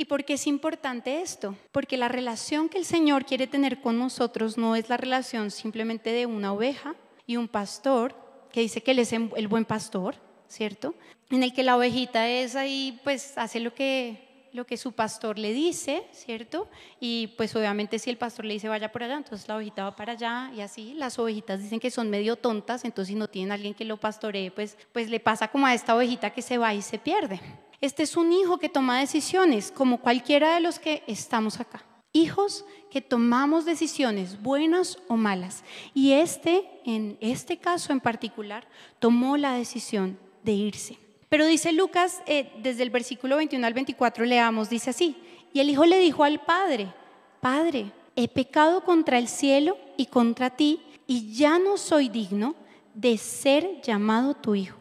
¿Y 0.00 0.04
por 0.04 0.24
qué 0.24 0.34
es 0.34 0.46
importante 0.46 1.20
esto? 1.20 1.56
Porque 1.72 1.96
la 1.96 2.08
relación 2.08 2.68
que 2.68 2.78
el 2.78 2.84
Señor 2.84 3.26
quiere 3.26 3.48
tener 3.48 3.80
con 3.80 3.98
nosotros 3.98 4.56
no 4.56 4.76
es 4.76 4.88
la 4.88 4.96
relación 4.96 5.50
simplemente 5.50 6.10
de 6.10 6.24
una 6.24 6.52
oveja 6.52 6.94
y 7.26 7.36
un 7.36 7.48
pastor, 7.48 8.14
que 8.58 8.62
dice 8.62 8.80
que 8.80 8.90
él 8.90 8.98
es 8.98 9.12
el 9.12 9.46
buen 9.46 9.64
pastor, 9.64 10.16
¿cierto? 10.48 10.96
En 11.30 11.44
el 11.44 11.52
que 11.52 11.62
la 11.62 11.76
ovejita 11.76 12.28
es 12.28 12.56
ahí, 12.56 12.98
pues 13.04 13.38
hace 13.38 13.60
lo 13.60 13.72
que 13.72 14.26
lo 14.52 14.66
que 14.66 14.76
su 14.76 14.90
pastor 14.90 15.38
le 15.38 15.52
dice, 15.52 16.08
¿cierto? 16.10 16.68
Y 16.98 17.28
pues 17.36 17.54
obviamente 17.54 18.00
si 18.00 18.10
el 18.10 18.18
pastor 18.18 18.46
le 18.46 18.54
dice 18.54 18.68
vaya 18.68 18.90
por 18.90 19.04
allá, 19.04 19.16
entonces 19.16 19.46
la 19.46 19.54
ovejita 19.54 19.84
va 19.84 19.94
para 19.94 20.14
allá 20.14 20.50
y 20.56 20.60
así. 20.60 20.94
Las 20.94 21.20
ovejitas 21.20 21.62
dicen 21.62 21.78
que 21.78 21.92
son 21.92 22.10
medio 22.10 22.34
tontas, 22.34 22.84
entonces 22.84 23.12
si 23.12 23.14
no 23.14 23.28
tienen 23.28 23.52
alguien 23.52 23.74
que 23.74 23.84
lo 23.84 23.98
pastoree, 23.98 24.50
pues, 24.50 24.76
pues 24.92 25.08
le 25.08 25.20
pasa 25.20 25.46
como 25.46 25.64
a 25.64 25.74
esta 25.74 25.94
ovejita 25.94 26.30
que 26.30 26.42
se 26.42 26.58
va 26.58 26.74
y 26.74 26.82
se 26.82 26.98
pierde. 26.98 27.40
Este 27.80 28.02
es 28.02 28.16
un 28.16 28.32
hijo 28.32 28.58
que 28.58 28.68
toma 28.68 28.98
decisiones, 28.98 29.70
como 29.70 30.00
cualquiera 30.00 30.54
de 30.54 30.60
los 30.62 30.80
que 30.80 31.04
estamos 31.06 31.60
acá. 31.60 31.84
Hijos 32.12 32.64
que 32.90 33.00
tomamos 33.00 33.64
decisiones 33.64 34.40
buenas 34.42 34.98
o 35.08 35.16
malas. 35.16 35.62
Y 35.94 36.12
este, 36.12 36.68
en 36.84 37.18
este 37.20 37.58
caso 37.58 37.92
en 37.92 38.00
particular, 38.00 38.66
tomó 38.98 39.36
la 39.36 39.52
decisión 39.52 40.18
de 40.42 40.52
irse. 40.52 40.98
Pero 41.28 41.46
dice 41.46 41.72
Lucas, 41.72 42.22
eh, 42.26 42.50
desde 42.62 42.82
el 42.82 42.90
versículo 42.90 43.36
21 43.36 43.66
al 43.66 43.74
24 43.74 44.24
leamos, 44.24 44.70
dice 44.70 44.90
así, 44.90 45.16
y 45.52 45.60
el 45.60 45.68
hijo 45.68 45.84
le 45.84 45.98
dijo 45.98 46.24
al 46.24 46.40
padre, 46.40 46.92
Padre, 47.40 47.92
he 48.16 48.28
pecado 48.28 48.82
contra 48.82 49.18
el 49.18 49.28
cielo 49.28 49.76
y 49.96 50.06
contra 50.06 50.50
ti, 50.50 50.80
y 51.06 51.32
ya 51.34 51.58
no 51.58 51.76
soy 51.76 52.08
digno 52.08 52.54
de 52.94 53.16
ser 53.16 53.80
llamado 53.82 54.34
tu 54.34 54.54
hijo. 54.54 54.78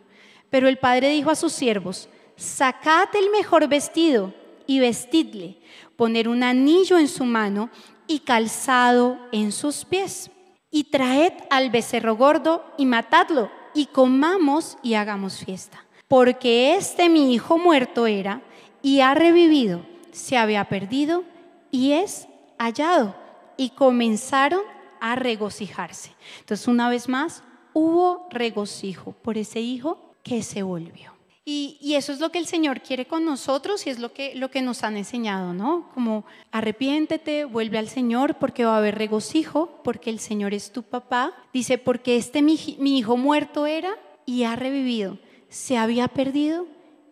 Pero 0.50 0.68
el 0.68 0.78
padre 0.78 1.10
dijo 1.10 1.30
a 1.30 1.36
sus 1.36 1.54
siervos, 1.54 2.10
sacad 2.36 3.10
el 3.16 3.30
mejor 3.32 3.68
vestido 3.68 4.34
y 4.66 4.80
vestidle, 4.80 5.58
poner 5.98 6.30
un 6.30 6.44
anillo 6.44 6.98
en 6.98 7.08
su 7.08 7.26
mano 7.26 7.70
y 8.08 8.20
calzado 8.20 9.18
en 9.32 9.52
sus 9.52 9.84
pies. 9.84 10.32
Y 10.72 10.86
traed 10.86 11.34
al 11.50 11.70
becerro 11.70 12.16
gordo 12.16 12.64
y 12.78 12.86
matadlo, 12.86 13.50
y 13.74 13.88
comamos 13.88 14.78
y 14.84 14.94
hagamos 14.94 15.44
fiesta. 15.44 15.86
Porque 16.08 16.76
este 16.76 17.10
mi 17.10 17.34
hijo 17.34 17.58
muerto 17.58 18.08
era 18.08 18.42
y 18.82 19.02
ha 19.02 19.14
revivido, 19.14 19.86
se 20.12 20.38
había 20.38 20.70
perdido 20.70 21.24
y 21.72 21.92
es 21.94 22.28
hallado. 22.58 23.16
Y 23.58 23.72
comenzaron 23.72 24.62
a 25.00 25.16
regocijarse. 25.16 26.12
Entonces, 26.40 26.68
una 26.68 26.90
vez 26.90 27.10
más, 27.10 27.44
hubo 27.74 28.28
regocijo 28.30 29.12
por 29.12 29.38
ese 29.38 29.60
hijo 29.60 30.00
que 30.24 30.44
se 30.44 30.64
volvió. 30.64 31.17
Y, 31.50 31.96
eso 31.96 32.12
es 32.12 32.20
lo 32.20 32.30
que 32.30 32.40
el 32.40 32.46
Señor 32.46 32.82
quiere 32.82 33.06
con 33.06 33.24
nosotros 33.24 33.88
y 33.88 33.90
es 33.90 34.00
lo 34.00 34.12
que, 34.12 34.62
nos 34.62 34.84
han 34.84 34.98
enseñado, 34.98 35.54
¿no? 35.54 35.90
Como 35.94 36.26
arrepiéntete, 36.52 37.46
vuelve 37.46 37.78
al 37.78 37.88
Señor 37.88 38.36
porque 38.36 38.66
va 38.66 38.74
a 38.74 38.80
haber 38.80 38.98
regocijo, 38.98 39.80
porque 39.82 40.10
el 40.10 40.20
Señor 40.20 40.54
es 40.54 40.74
tu 40.74 40.84
papá. 40.84 41.32
Dice, 41.54 41.78
porque 41.78 42.18
este 42.18 42.42
mi, 42.42 42.76
mi 42.80 42.98
hijo 42.98 43.16
muerto 43.16 43.66
era 43.66 43.98
y 44.26 44.44
ha 44.44 44.58
revivido, 44.58 45.20
se 45.48 45.78
había 45.78 46.10
perdido 46.10 46.68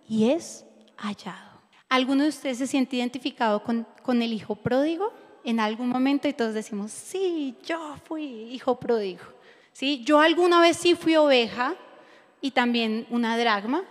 y 0.05 0.31
es 0.31 0.65
hallado. 0.97 1.61
¿Alguno 1.87 2.23
de 2.23 2.29
ustedes 2.29 2.57
se 2.57 2.67
siente 2.67 2.97
identificado 2.97 3.63
con, 3.63 3.87
con 4.03 4.21
el 4.21 4.33
hijo 4.33 4.57
pródigo 4.57 5.13
en 5.45 5.61
algún 5.61 5.87
momento? 5.87 6.27
Y 6.27 6.33
todos 6.33 6.53
decimos, 6.53 6.91
sí, 6.91 7.55
yo 7.65 7.95
fui 8.03 8.49
hijo 8.51 8.77
pródigo. 8.81 9.23
¿Sí? 9.71 10.03
Yo 10.03 10.19
alguna 10.19 10.59
vez 10.59 10.75
sí 10.75 10.93
fui 10.93 11.15
oveja 11.15 11.75
y 12.41 12.51
también 12.51 13.07
una 13.09 13.37
dragma, 13.37 13.85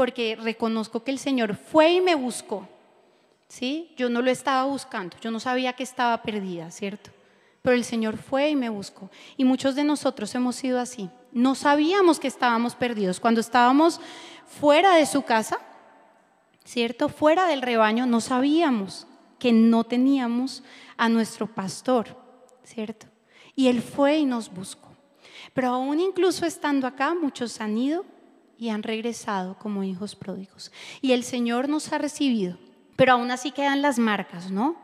porque 0.00 0.34
reconozco 0.34 1.04
que 1.04 1.10
el 1.10 1.18
Señor 1.18 1.54
fue 1.54 1.92
y 1.92 2.00
me 2.00 2.14
buscó. 2.14 2.66
¿Sí? 3.48 3.92
Yo 3.98 4.08
no 4.08 4.22
lo 4.22 4.30
estaba 4.30 4.64
buscando, 4.64 5.14
yo 5.20 5.30
no 5.30 5.38
sabía 5.38 5.74
que 5.74 5.82
estaba 5.82 6.22
perdida, 6.22 6.70
¿cierto? 6.70 7.10
Pero 7.60 7.76
el 7.76 7.84
Señor 7.84 8.16
fue 8.16 8.48
y 8.48 8.56
me 8.56 8.70
buscó. 8.70 9.10
Y 9.36 9.44
muchos 9.44 9.74
de 9.74 9.84
nosotros 9.84 10.34
hemos 10.34 10.56
sido 10.56 10.80
así. 10.80 11.10
No 11.32 11.54
sabíamos 11.54 12.18
que 12.18 12.28
estábamos 12.28 12.74
perdidos. 12.74 13.20
Cuando 13.20 13.42
estábamos 13.42 14.00
fuera 14.46 14.94
de 14.94 15.04
su 15.04 15.20
casa, 15.20 15.58
¿cierto? 16.64 17.10
Fuera 17.10 17.46
del 17.46 17.60
rebaño, 17.60 18.06
no 18.06 18.22
sabíamos 18.22 19.06
que 19.38 19.52
no 19.52 19.84
teníamos 19.84 20.62
a 20.96 21.10
nuestro 21.10 21.46
pastor, 21.46 22.16
¿cierto? 22.64 23.06
Y 23.54 23.68
Él 23.68 23.82
fue 23.82 24.16
y 24.16 24.24
nos 24.24 24.50
buscó. 24.50 24.96
Pero 25.52 25.68
aún 25.68 26.00
incluso 26.00 26.46
estando 26.46 26.86
acá, 26.86 27.12
muchos 27.12 27.60
han 27.60 27.76
ido 27.76 28.06
y 28.60 28.68
han 28.68 28.82
regresado 28.82 29.56
como 29.58 29.82
hijos 29.82 30.14
pródigos. 30.14 30.70
Y 31.00 31.12
el 31.12 31.24
Señor 31.24 31.70
nos 31.70 31.90
ha 31.94 31.98
recibido, 31.98 32.58
pero 32.94 33.12
aún 33.12 33.30
así 33.30 33.52
quedan 33.52 33.80
las 33.80 33.98
marcas, 33.98 34.50
¿no? 34.50 34.76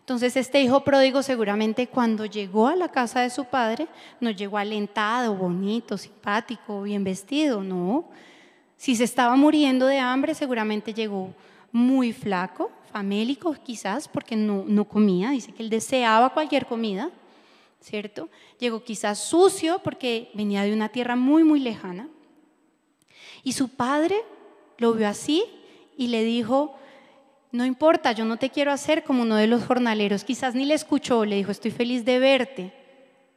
Entonces 0.00 0.36
este 0.36 0.60
hijo 0.60 0.82
pródigo 0.82 1.22
seguramente 1.22 1.86
cuando 1.86 2.26
llegó 2.26 2.66
a 2.66 2.74
la 2.74 2.88
casa 2.88 3.20
de 3.20 3.30
su 3.30 3.44
padre 3.44 3.86
no 4.18 4.32
llegó 4.32 4.58
alentado, 4.58 5.36
bonito, 5.36 5.96
simpático, 5.96 6.82
bien 6.82 7.04
vestido, 7.04 7.62
no. 7.62 8.06
Si 8.76 8.96
se 8.96 9.04
estaba 9.04 9.36
muriendo 9.36 9.86
de 9.86 10.00
hambre 10.00 10.34
seguramente 10.34 10.92
llegó 10.92 11.32
muy 11.70 12.12
flaco, 12.12 12.72
famélico 12.92 13.54
quizás 13.64 14.08
porque 14.08 14.34
no, 14.34 14.64
no 14.66 14.84
comía, 14.84 15.30
dice 15.30 15.52
que 15.52 15.62
él 15.62 15.70
deseaba 15.70 16.34
cualquier 16.34 16.66
comida, 16.66 17.08
¿cierto? 17.80 18.28
Llegó 18.58 18.82
quizás 18.82 19.20
sucio 19.20 19.80
porque 19.84 20.32
venía 20.34 20.64
de 20.64 20.72
una 20.72 20.88
tierra 20.88 21.14
muy, 21.14 21.44
muy 21.44 21.60
lejana. 21.60 22.08
Y 23.42 23.52
su 23.52 23.68
padre 23.68 24.16
lo 24.78 24.92
vio 24.92 25.08
así 25.08 25.44
y 25.96 26.08
le 26.08 26.24
dijo, 26.24 26.76
no 27.50 27.66
importa, 27.66 28.12
yo 28.12 28.24
no 28.24 28.38
te 28.38 28.50
quiero 28.50 28.72
hacer 28.72 29.04
como 29.04 29.22
uno 29.22 29.36
de 29.36 29.46
los 29.46 29.64
jornaleros. 29.64 30.24
Quizás 30.24 30.54
ni 30.54 30.64
le 30.64 30.74
escuchó, 30.74 31.24
le 31.24 31.36
dijo, 31.36 31.50
estoy 31.50 31.70
feliz 31.70 32.04
de 32.04 32.18
verte. 32.18 32.72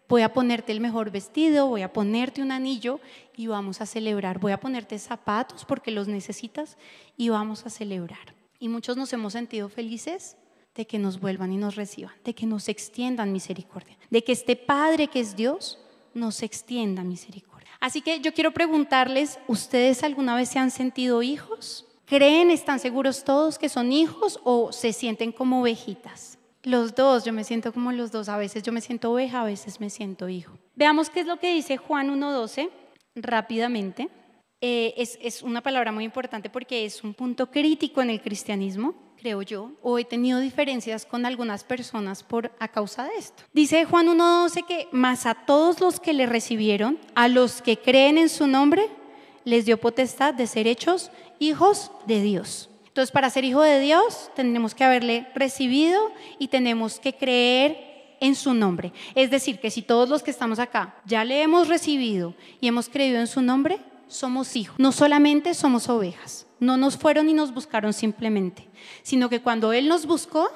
Voy 0.08 0.22
a 0.22 0.34
ponerte 0.34 0.72
el 0.72 0.80
mejor 0.80 1.10
vestido, 1.10 1.68
voy 1.68 1.82
a 1.82 1.92
ponerte 1.92 2.42
un 2.42 2.52
anillo 2.52 3.00
y 3.36 3.48
vamos 3.48 3.82
a 3.82 3.86
celebrar. 3.86 4.40
Voy 4.40 4.52
a 4.52 4.60
ponerte 4.60 4.98
zapatos 5.00 5.66
porque 5.66 5.92
los 5.92 6.08
necesitas 6.08 6.78
y 7.18 7.30
vamos 7.30 7.66
a 7.66 7.70
celebrar. 7.70 8.36
Y 8.60 8.70
muchos 8.70 8.96
nos 8.98 9.12
hemos 9.14 9.34
sentido 9.34 9.68
felices 9.68 10.38
de 10.76 10.86
que 10.86 11.00
nos 11.00 11.20
vuelvan 11.20 11.52
y 11.52 11.58
nos 11.58 11.76
reciban, 11.76 12.14
de 12.24 12.36
que 12.36 12.46
nos 12.46 12.70
extiendan 12.70 13.32
misericordia, 13.32 13.98
de 14.10 14.24
que 14.24 14.34
este 14.34 14.56
Padre 14.56 15.08
que 15.08 15.22
es 15.22 15.36
Dios 15.36 15.80
nos 16.14 16.44
extienda 16.44 17.04
misericordia. 17.04 17.55
Así 17.80 18.02
que 18.02 18.20
yo 18.20 18.34
quiero 18.34 18.52
preguntarles, 18.52 19.40
¿ustedes 19.48 20.04
alguna 20.04 20.36
vez 20.36 20.50
se 20.50 20.60
han 20.60 20.72
sentido 20.72 21.22
hijos? 21.22 21.86
¿Creen, 22.06 22.52
están 22.52 22.80
seguros 22.80 23.24
todos 23.24 23.58
que 23.58 23.70
son 23.70 23.92
hijos 23.92 24.40
o 24.44 24.72
se 24.72 24.94
sienten 24.94 25.32
como 25.32 25.62
ovejitas? 25.62 26.38
Los 26.64 26.96
dos, 26.96 27.26
yo 27.26 27.34
me 27.34 27.44
siento 27.44 27.74
como 27.74 27.92
los 27.92 28.12
dos. 28.12 28.30
A 28.30 28.38
veces 28.38 28.64
yo 28.64 28.72
me 28.72 28.82
siento 28.82 29.12
oveja, 29.12 29.42
a 29.42 29.46
veces 29.46 29.80
me 29.80 29.90
siento 29.90 30.30
hijo. 30.30 30.58
Veamos 30.76 31.10
qué 31.10 31.22
es 31.22 31.28
lo 31.28 31.38
que 31.38 31.54
dice 31.54 31.78
Juan 31.78 32.10
1.12 32.10 32.70
rápidamente. 33.16 34.10
Eh, 34.62 34.94
es, 34.98 35.18
es 35.22 35.44
una 35.44 35.62
palabra 35.62 35.92
muy 35.92 36.04
importante 36.04 36.50
porque 36.50 36.86
es 36.86 37.04
un 37.04 37.14
punto 37.14 37.52
crítico 37.52 38.02
en 38.02 38.10
el 38.10 38.22
cristianismo 38.22 39.05
creo 39.26 39.42
yo, 39.42 39.72
o 39.82 39.98
he 39.98 40.06
tenido 40.06 40.40
diferencias 40.40 41.04
con 41.04 41.26
algunas 41.26 41.64
personas 41.64 42.22
por 42.22 42.52
a 42.60 42.68
causa 42.68 43.06
de 43.06 43.16
esto. 43.18 43.42
Dice 43.54 43.84
Juan 43.84 44.06
1.12 44.06 44.68
que 44.68 44.88
más 44.92 45.26
a 45.26 45.34
todos 45.34 45.82
los 45.82 46.00
que 46.00 46.14
le 46.14 46.28
recibieron, 46.28 47.00
a 47.16 47.28
los 47.28 47.64
que 47.64 47.76
creen 47.76 48.20
en 48.20 48.30
su 48.30 48.46
nombre, 48.46 48.88
les 49.44 49.66
dio 49.66 49.80
potestad 49.80 50.36
de 50.36 50.46
ser 50.46 50.68
hechos 50.68 51.10
hijos 51.40 51.90
de 52.06 52.22
Dios. 52.22 52.70
Entonces, 52.86 53.12
para 53.12 53.32
ser 53.32 53.46
hijo 53.46 53.64
de 53.64 53.80
Dios, 53.80 54.30
tenemos 54.36 54.76
que 54.76 54.84
haberle 54.84 55.28
recibido 55.34 56.12
y 56.38 56.50
tenemos 56.50 57.00
que 57.00 57.14
creer 57.14 58.16
en 58.22 58.36
su 58.36 58.54
nombre. 58.54 58.94
Es 59.16 59.32
decir, 59.32 59.60
que 59.60 59.72
si 59.72 59.82
todos 59.82 60.08
los 60.08 60.22
que 60.22 60.30
estamos 60.30 60.60
acá 60.60 60.98
ya 61.04 61.26
le 61.26 61.42
hemos 61.42 61.68
recibido 61.68 62.36
y 62.62 62.68
hemos 62.68 62.90
creído 62.90 63.20
en 63.20 63.26
su 63.26 63.42
nombre, 63.42 63.80
somos 64.08 64.56
hijos. 64.56 64.78
No 64.78 64.92
solamente 64.92 65.56
somos 65.56 65.90
ovejas. 65.90 66.46
No 66.60 66.78
nos 66.78 66.98
fueron 66.98 67.30
y 67.30 67.34
nos 67.34 67.54
buscaron 67.54 67.94
simplemente, 67.94 68.68
sino 69.04 69.30
que 69.30 69.42
cuando 69.42 69.74
Él 69.74 69.88
nos 69.88 70.06
buscó, 70.06 70.50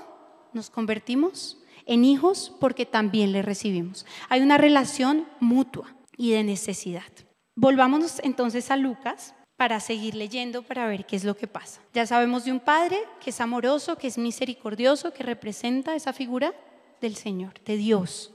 nos 0.53 0.69
convertimos 0.69 1.57
en 1.85 2.05
hijos 2.05 2.53
porque 2.59 2.85
también 2.85 3.31
le 3.31 3.41
recibimos. 3.41 4.05
Hay 4.29 4.41
una 4.41 4.57
relación 4.57 5.27
mutua 5.39 5.95
y 6.17 6.31
de 6.31 6.43
necesidad. 6.43 7.11
Volvámonos 7.55 8.19
entonces 8.23 8.71
a 8.71 8.77
Lucas 8.77 9.33
para 9.57 9.81
seguir 9.81 10.15
leyendo 10.15 10.61
para 10.61 10.87
ver 10.87 11.05
qué 11.05 11.17
es 11.17 11.25
lo 11.25 11.35
que 11.35 11.45
pasa. 11.45 11.81
Ya 11.93 12.05
sabemos 12.05 12.45
de 12.45 12.53
un 12.53 12.61
Padre 12.61 12.97
que 13.19 13.31
es 13.31 13.41
amoroso, 13.41 13.97
que 13.97 14.07
es 14.07 14.17
misericordioso, 14.17 15.11
que 15.11 15.23
representa 15.23 15.95
esa 15.95 16.13
figura 16.13 16.53
del 17.01 17.17
Señor, 17.17 17.53
de 17.65 17.75
Dios, 17.75 18.31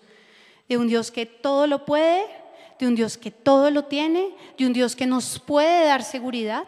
de 0.69 0.77
un 0.77 0.87
Dios 0.87 1.11
que 1.11 1.25
todo 1.25 1.67
lo 1.67 1.87
puede, 1.87 2.27
de 2.79 2.87
un 2.87 2.95
Dios 2.95 3.17
que 3.17 3.31
todo 3.31 3.71
lo 3.71 3.85
tiene, 3.85 4.35
de 4.59 4.67
un 4.67 4.75
Dios 4.75 4.97
que 4.97 5.07
nos 5.07 5.39
puede 5.39 5.87
dar 5.87 6.03
seguridad, 6.03 6.67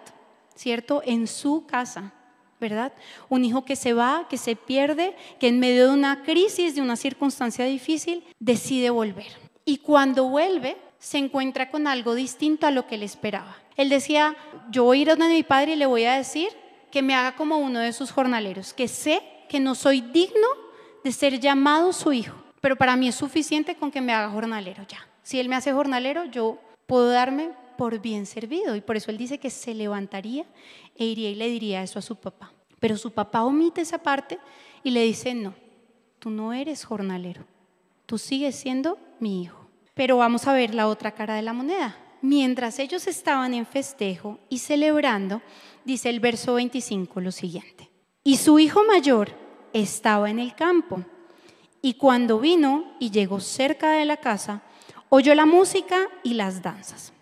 ¿cierto? 0.57 1.03
En 1.05 1.27
su 1.29 1.65
casa, 1.67 2.13
¿verdad? 2.61 2.93
Un 3.29 3.45
hijo 3.45 3.65
que 3.65 3.77
se 3.77 3.93
va, 3.93 4.27
que 4.29 4.39
se 4.39 4.57
pierde, 4.57 5.15
que 5.39 5.49
en 5.49 5.61
medio 5.61 5.87
de 5.87 5.95
una 5.95 6.23
crisis, 6.23 6.75
de 6.75 6.83
una 6.83 6.97
circunstancia 6.97 7.65
difícil, 7.65 8.25
decide 8.41 8.91
volver. 8.91 9.39
Y 9.65 9.79
cuando 9.79 10.29
vuelve, 10.29 10.77
se 10.99 11.19
encuentra 11.19 11.71
con 11.71 11.87
algo 11.87 12.15
distinto 12.15 12.67
a 12.67 12.71
lo 12.71 12.87
que 12.87 12.97
él 12.97 13.03
esperaba. 13.03 13.57
Él 13.77 13.89
decía, 13.89 14.37
yo 14.71 14.85
voy 14.85 14.99
a 14.99 15.03
ir 15.03 15.11
a 15.11 15.17
donde 15.17 15.35
mi 15.35 15.43
padre 15.43 15.75
y 15.75 15.77
le 15.77 15.87
voy 15.87 16.05
a 16.05 16.17
decir 16.17 16.49
que 16.91 17.03
me 17.03 17.15
haga 17.15 17.37
como 17.37 17.59
uno 17.59 17.81
de 17.81 17.93
sus 17.93 18.11
jornaleros, 18.11 18.73
que 18.73 18.89
sé 18.89 19.23
que 19.49 19.61
no 19.61 19.75
soy 19.75 20.01
digno 20.01 20.49
de 21.05 21.13
ser 21.13 21.39
llamado 21.39 21.93
su 21.93 22.13
hijo, 22.13 22.35
pero 22.61 22.77
para 22.77 22.97
mí 22.97 23.09
es 23.09 23.15
suficiente 23.15 23.77
con 23.77 23.91
que 23.91 24.01
me 24.01 24.13
haga 24.13 24.31
jornalero 24.31 24.85
ya. 24.89 25.07
Si 25.23 25.39
él 25.39 25.49
me 25.49 25.57
hace 25.57 25.73
jornalero, 25.73 26.25
yo 26.25 26.59
puedo 26.87 27.09
darme 27.11 27.51
por 27.77 28.01
bien 28.01 28.27
servido. 28.27 28.77
Y 28.77 28.81
por 28.81 28.97
eso 28.97 29.11
él 29.11 29.19
dice 29.19 29.39
que 29.39 29.51
se 29.51 29.75
levantaría 29.75 30.47
e 30.97 31.05
iría 31.05 31.31
y 31.31 31.35
le 31.35 31.49
diría 31.49 31.83
eso 31.83 31.99
a 31.99 32.03
su 32.03 32.17
papá. 32.17 32.53
Pero 32.81 32.97
su 32.97 33.13
papá 33.13 33.45
omite 33.45 33.81
esa 33.81 33.99
parte 33.99 34.39
y 34.83 34.91
le 34.91 35.03
dice, 35.03 35.35
no, 35.35 35.55
tú 36.19 36.31
no 36.31 36.53
eres 36.53 36.85
jornalero, 36.85 37.45
tú 38.05 38.19
sigues 38.19 38.57
siendo 38.57 38.99
mi 39.21 39.43
hijo. 39.43 39.67
Pero 39.95 40.19
vamos 40.19 40.47
a 40.47 40.53
ver 40.53 40.75
la 40.75 40.89
otra 40.89 41.13
cara 41.13 41.35
de 41.35 41.43
la 41.43 41.53
moneda. 41.53 41.97
Mientras 42.21 42.79
ellos 42.79 43.07
estaban 43.07 43.55
en 43.55 43.67
festejo 43.67 44.39
y 44.49 44.59
celebrando, 44.59 45.43
dice 45.85 46.11
el 46.11 46.21
verso 46.21 46.55
25 46.55 47.21
lo 47.21 47.33
siguiente. 47.33 47.91
Y 48.25 48.37
su 48.37 48.59
hijo 48.59 48.83
mayor 48.85 49.31
estaba 49.73 50.31
en 50.31 50.39
el 50.39 50.55
campo. 50.55 51.05
Y 51.81 51.95
cuando 51.95 52.41
vino 52.41 52.97
y 52.99 53.11
llegó 53.11 53.41
cerca 53.41 53.93
de 53.93 54.05
la 54.05 54.17
casa, 54.17 54.63
oyó 55.09 55.35
la 55.35 55.47
música 55.47 56.09
y 56.23 56.35
las 56.35 56.63
danzas. 56.63 57.13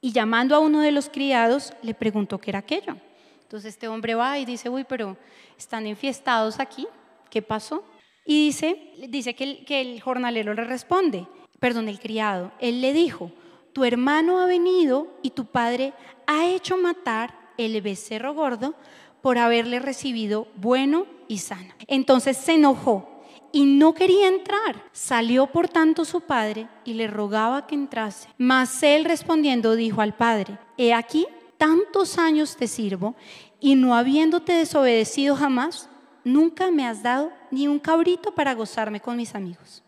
Y 0.00 0.12
llamando 0.12 0.54
a 0.54 0.60
uno 0.60 0.80
de 0.80 0.92
los 0.92 1.08
criados, 1.08 1.72
le 1.82 1.94
preguntó 1.94 2.38
qué 2.38 2.50
era 2.50 2.60
aquello. 2.60 2.96
Entonces 3.42 3.74
este 3.74 3.88
hombre 3.88 4.14
va 4.14 4.38
y 4.38 4.44
dice, 4.44 4.68
uy, 4.68 4.84
pero 4.84 5.16
están 5.56 5.86
enfiestados 5.86 6.60
aquí, 6.60 6.86
¿qué 7.30 7.42
pasó? 7.42 7.82
Y 8.24 8.46
dice, 8.46 8.92
dice 9.08 9.34
que 9.34 9.44
el, 9.44 9.64
que 9.64 9.80
el 9.80 10.00
jornalero 10.00 10.52
le 10.52 10.64
responde, 10.64 11.26
perdón, 11.58 11.88
el 11.88 11.98
criado, 11.98 12.52
él 12.60 12.80
le 12.82 12.92
dijo, 12.92 13.32
tu 13.72 13.84
hermano 13.84 14.38
ha 14.38 14.46
venido 14.46 15.08
y 15.22 15.30
tu 15.30 15.46
padre 15.46 15.94
ha 16.26 16.46
hecho 16.46 16.76
matar 16.76 17.34
el 17.56 17.80
becerro 17.80 18.34
gordo 18.34 18.74
por 19.22 19.38
haberle 19.38 19.78
recibido 19.78 20.48
bueno 20.56 21.06
y 21.26 21.38
sano. 21.38 21.74
Entonces 21.86 22.36
se 22.36 22.54
enojó 22.54 23.17
y 23.52 23.64
no 23.64 23.94
quería 23.94 24.28
entrar. 24.28 24.82
Salió 24.92 25.46
por 25.46 25.68
tanto 25.68 26.04
su 26.04 26.20
padre 26.20 26.68
y 26.84 26.94
le 26.94 27.06
rogaba 27.06 27.66
que 27.66 27.74
entrase. 27.74 28.28
Mas 28.38 28.82
él 28.82 29.04
respondiendo 29.04 29.74
dijo 29.74 30.00
al 30.00 30.14
padre, 30.14 30.58
he 30.76 30.92
aquí, 30.94 31.26
tantos 31.56 32.18
años 32.18 32.56
te 32.56 32.66
sirvo 32.66 33.14
y 33.60 33.74
no 33.74 33.94
habiéndote 33.94 34.52
desobedecido 34.52 35.36
jamás, 35.36 35.88
nunca 36.24 36.70
me 36.70 36.86
has 36.86 37.02
dado 37.02 37.32
ni 37.50 37.68
un 37.68 37.78
cabrito 37.78 38.32
para 38.32 38.54
gozarme 38.54 39.00
con 39.00 39.16
mis 39.16 39.34
amigos. 39.34 39.82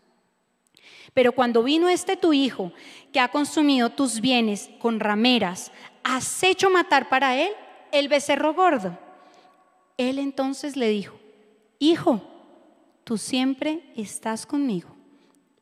Pero 1.13 1.33
cuando 1.33 1.63
vino 1.63 1.89
este 1.89 2.15
tu 2.15 2.33
hijo, 2.33 2.71
que 3.11 3.19
ha 3.19 3.29
consumido 3.29 3.89
tus 3.89 4.21
bienes 4.21 4.69
con 4.79 4.99
rameras, 4.99 5.71
has 6.03 6.41
hecho 6.43 6.69
matar 6.69 7.09
para 7.09 7.37
él 7.37 7.51
el 7.91 8.07
becerro 8.07 8.53
gordo. 8.53 8.97
Él 9.97 10.19
entonces 10.19 10.77
le 10.77 10.87
dijo, 10.87 11.19
hijo, 11.79 12.21
tú 13.03 13.17
siempre 13.17 13.91
estás 13.95 14.45
conmigo 14.45 14.95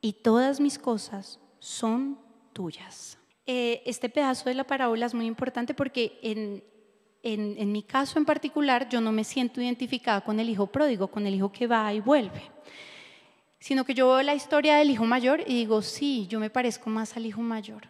y 0.02 0.14
todas 0.14 0.60
mis 0.60 0.78
cosas 0.78 1.40
son 1.60 2.20
tuyas. 2.54 3.18
Eh, 3.46 3.82
este 3.86 4.10
pedazo 4.10 4.50
de 4.50 4.56
la 4.56 4.64
parábola 4.64 5.06
es 5.06 5.14
muy 5.14 5.26
importante 5.26 5.74
porque 5.74 6.20
en, 6.22 6.64
en, 7.24 7.72
mi 7.72 7.84
caso 7.84 8.20
en 8.20 8.26
particular 8.26 8.88
yo 8.90 9.02
no 9.02 9.12
me 9.12 9.24
siento 9.24 9.62
identificada 9.62 10.22
con 10.22 10.40
el 10.40 10.50
hijo 10.50 10.68
pródigo, 10.68 11.08
con 11.08 11.26
el 11.26 11.36
hijo 11.36 11.52
que 11.52 11.68
va 11.68 11.92
y 11.94 12.00
vuelve, 12.00 12.42
sino 13.60 13.84
que 13.84 13.94
yo 13.94 14.08
veo 14.08 14.22
la 14.22 14.36
historia 14.36 14.78
del 14.78 14.92
hijo 14.92 15.06
mayor 15.06 15.42
y 15.42 15.56
digo, 15.56 15.82
sí, 15.82 16.28
yo 16.28 16.40
me 16.40 16.50
parezco 16.50 16.90
más 16.90 17.18
al 17.18 17.26
hijo 17.26 17.42
mayor. 17.42 17.88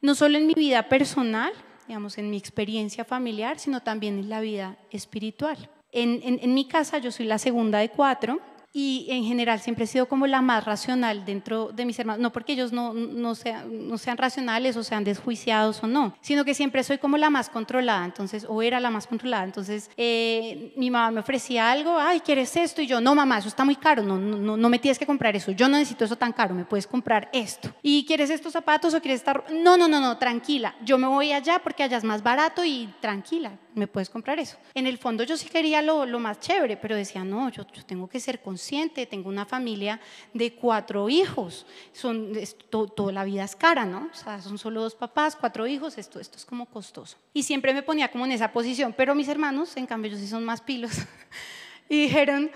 No 0.00 0.14
solo 0.14 0.36
en 0.38 0.46
mi 0.46 0.54
vida 0.54 0.88
personal, 0.88 1.52
digamos, 1.86 2.18
en 2.18 2.30
mi 2.30 2.36
experiencia 2.36 3.04
familiar, 3.04 3.58
sino 3.58 3.80
también 3.80 4.18
en 4.18 4.28
la 4.28 4.40
vida 4.40 4.76
espiritual. 4.90 5.70
en 5.92 6.54
mi 6.54 6.68
casa 6.68 6.98
yo 6.98 7.10
soy 7.10 7.26
la 7.26 7.38
segunda 7.38 7.78
de 7.78 7.88
cuatro 7.88 8.40
y 8.72 9.06
en 9.08 9.24
general 9.24 9.60
siempre 9.60 9.84
he 9.84 9.86
sido 9.86 10.06
como 10.06 10.26
la 10.26 10.42
más 10.42 10.64
racional 10.64 11.24
dentro 11.24 11.68
de 11.68 11.84
mis 11.86 11.98
hermanos, 11.98 12.20
no 12.20 12.32
porque 12.32 12.52
ellos 12.52 12.72
no, 12.72 12.92
no, 12.92 13.34
sean, 13.34 13.88
no 13.88 13.96
sean 13.98 14.18
racionales 14.18 14.76
o 14.76 14.84
sean 14.84 15.04
desjuiciados 15.04 15.82
o 15.82 15.86
no, 15.86 16.14
sino 16.20 16.44
que 16.44 16.54
siempre 16.54 16.82
soy 16.84 16.98
como 16.98 17.16
la 17.16 17.30
más 17.30 17.48
controlada, 17.48 18.04
entonces, 18.04 18.44
o 18.48 18.62
era 18.62 18.78
la 18.80 18.90
más 18.90 19.06
controlada, 19.06 19.44
entonces 19.44 19.90
eh, 19.96 20.72
mi 20.76 20.90
mamá 20.90 21.10
me 21.10 21.20
ofrecía 21.20 21.70
algo, 21.70 21.98
ay, 21.98 22.20
¿quieres 22.20 22.56
esto? 22.56 22.82
Y 22.82 22.86
yo, 22.86 23.00
no 23.00 23.14
mamá, 23.14 23.38
eso 23.38 23.48
está 23.48 23.64
muy 23.64 23.76
caro, 23.76 24.02
no, 24.02 24.18
no, 24.18 24.56
no 24.56 24.68
me 24.68 24.78
tienes 24.78 24.98
que 24.98 25.06
comprar 25.06 25.34
eso, 25.34 25.50
yo 25.52 25.68
no 25.68 25.78
necesito 25.78 26.04
eso 26.04 26.16
tan 26.16 26.32
caro, 26.32 26.54
me 26.54 26.64
puedes 26.64 26.86
comprar 26.86 27.30
esto. 27.32 27.70
¿Y 27.82 28.04
quieres 28.04 28.30
estos 28.30 28.52
zapatos 28.52 28.92
o 28.94 29.00
quieres 29.00 29.20
estar? 29.20 29.44
No, 29.50 29.76
no, 29.76 29.88
no, 29.88 30.00
no, 30.00 30.18
tranquila, 30.18 30.74
yo 30.84 30.98
me 30.98 31.06
voy 31.06 31.32
allá 31.32 31.60
porque 31.62 31.82
allá 31.82 31.96
es 31.96 32.04
más 32.04 32.22
barato 32.22 32.64
y 32.64 32.92
tranquila, 33.00 33.52
me 33.78 33.86
puedes 33.86 34.10
comprar 34.10 34.38
eso. 34.38 34.56
En 34.74 34.86
el 34.86 34.98
fondo 34.98 35.24
yo 35.24 35.36
sí 35.36 35.48
quería 35.48 35.80
lo, 35.80 36.04
lo 36.04 36.18
más 36.18 36.40
chévere, 36.40 36.76
pero 36.76 36.96
decía, 36.96 37.24
no, 37.24 37.50
yo, 37.50 37.66
yo 37.72 37.84
tengo 37.84 38.08
que 38.08 38.20
ser 38.20 38.40
consciente, 38.40 39.06
tengo 39.06 39.28
una 39.28 39.46
familia 39.46 40.00
de 40.34 40.54
cuatro 40.54 41.08
hijos, 41.08 41.66
son, 41.92 42.32
toda 42.68 43.12
la 43.12 43.24
vida 43.24 43.44
es 43.44 43.56
cara, 43.56 43.84
¿no? 43.84 44.08
O 44.12 44.14
sea, 44.14 44.42
son 44.42 44.58
solo 44.58 44.82
dos 44.82 44.94
papás, 44.94 45.36
cuatro 45.36 45.66
hijos, 45.66 45.96
esto, 45.96 46.20
esto 46.20 46.36
es 46.36 46.44
como 46.44 46.66
costoso. 46.66 47.16
Y 47.32 47.42
siempre 47.42 47.72
me 47.72 47.82
ponía 47.82 48.10
como 48.10 48.26
en 48.26 48.32
esa 48.32 48.52
posición, 48.52 48.94
pero 48.96 49.14
mis 49.14 49.28
hermanos, 49.28 49.76
en 49.76 49.86
cambio, 49.86 50.08
ellos 50.10 50.20
sí 50.20 50.28
son 50.28 50.44
más 50.44 50.60
pilos. 50.60 50.92
y 51.88 52.02
dijeron, 52.02 52.50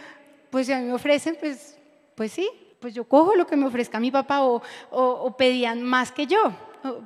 pues 0.50 0.66
si 0.66 0.72
a 0.72 0.78
mí 0.78 0.86
me 0.86 0.94
ofrecen, 0.94 1.36
pues, 1.38 1.78
pues 2.14 2.32
sí, 2.32 2.48
pues 2.80 2.92
yo 2.94 3.04
cojo 3.04 3.34
lo 3.36 3.46
que 3.46 3.56
me 3.56 3.66
ofrezca 3.66 4.00
mi 4.00 4.10
papá 4.10 4.42
o, 4.42 4.60
o 4.90 5.36
pedían 5.36 5.82
más 5.82 6.10
que 6.10 6.26
yo 6.26 6.52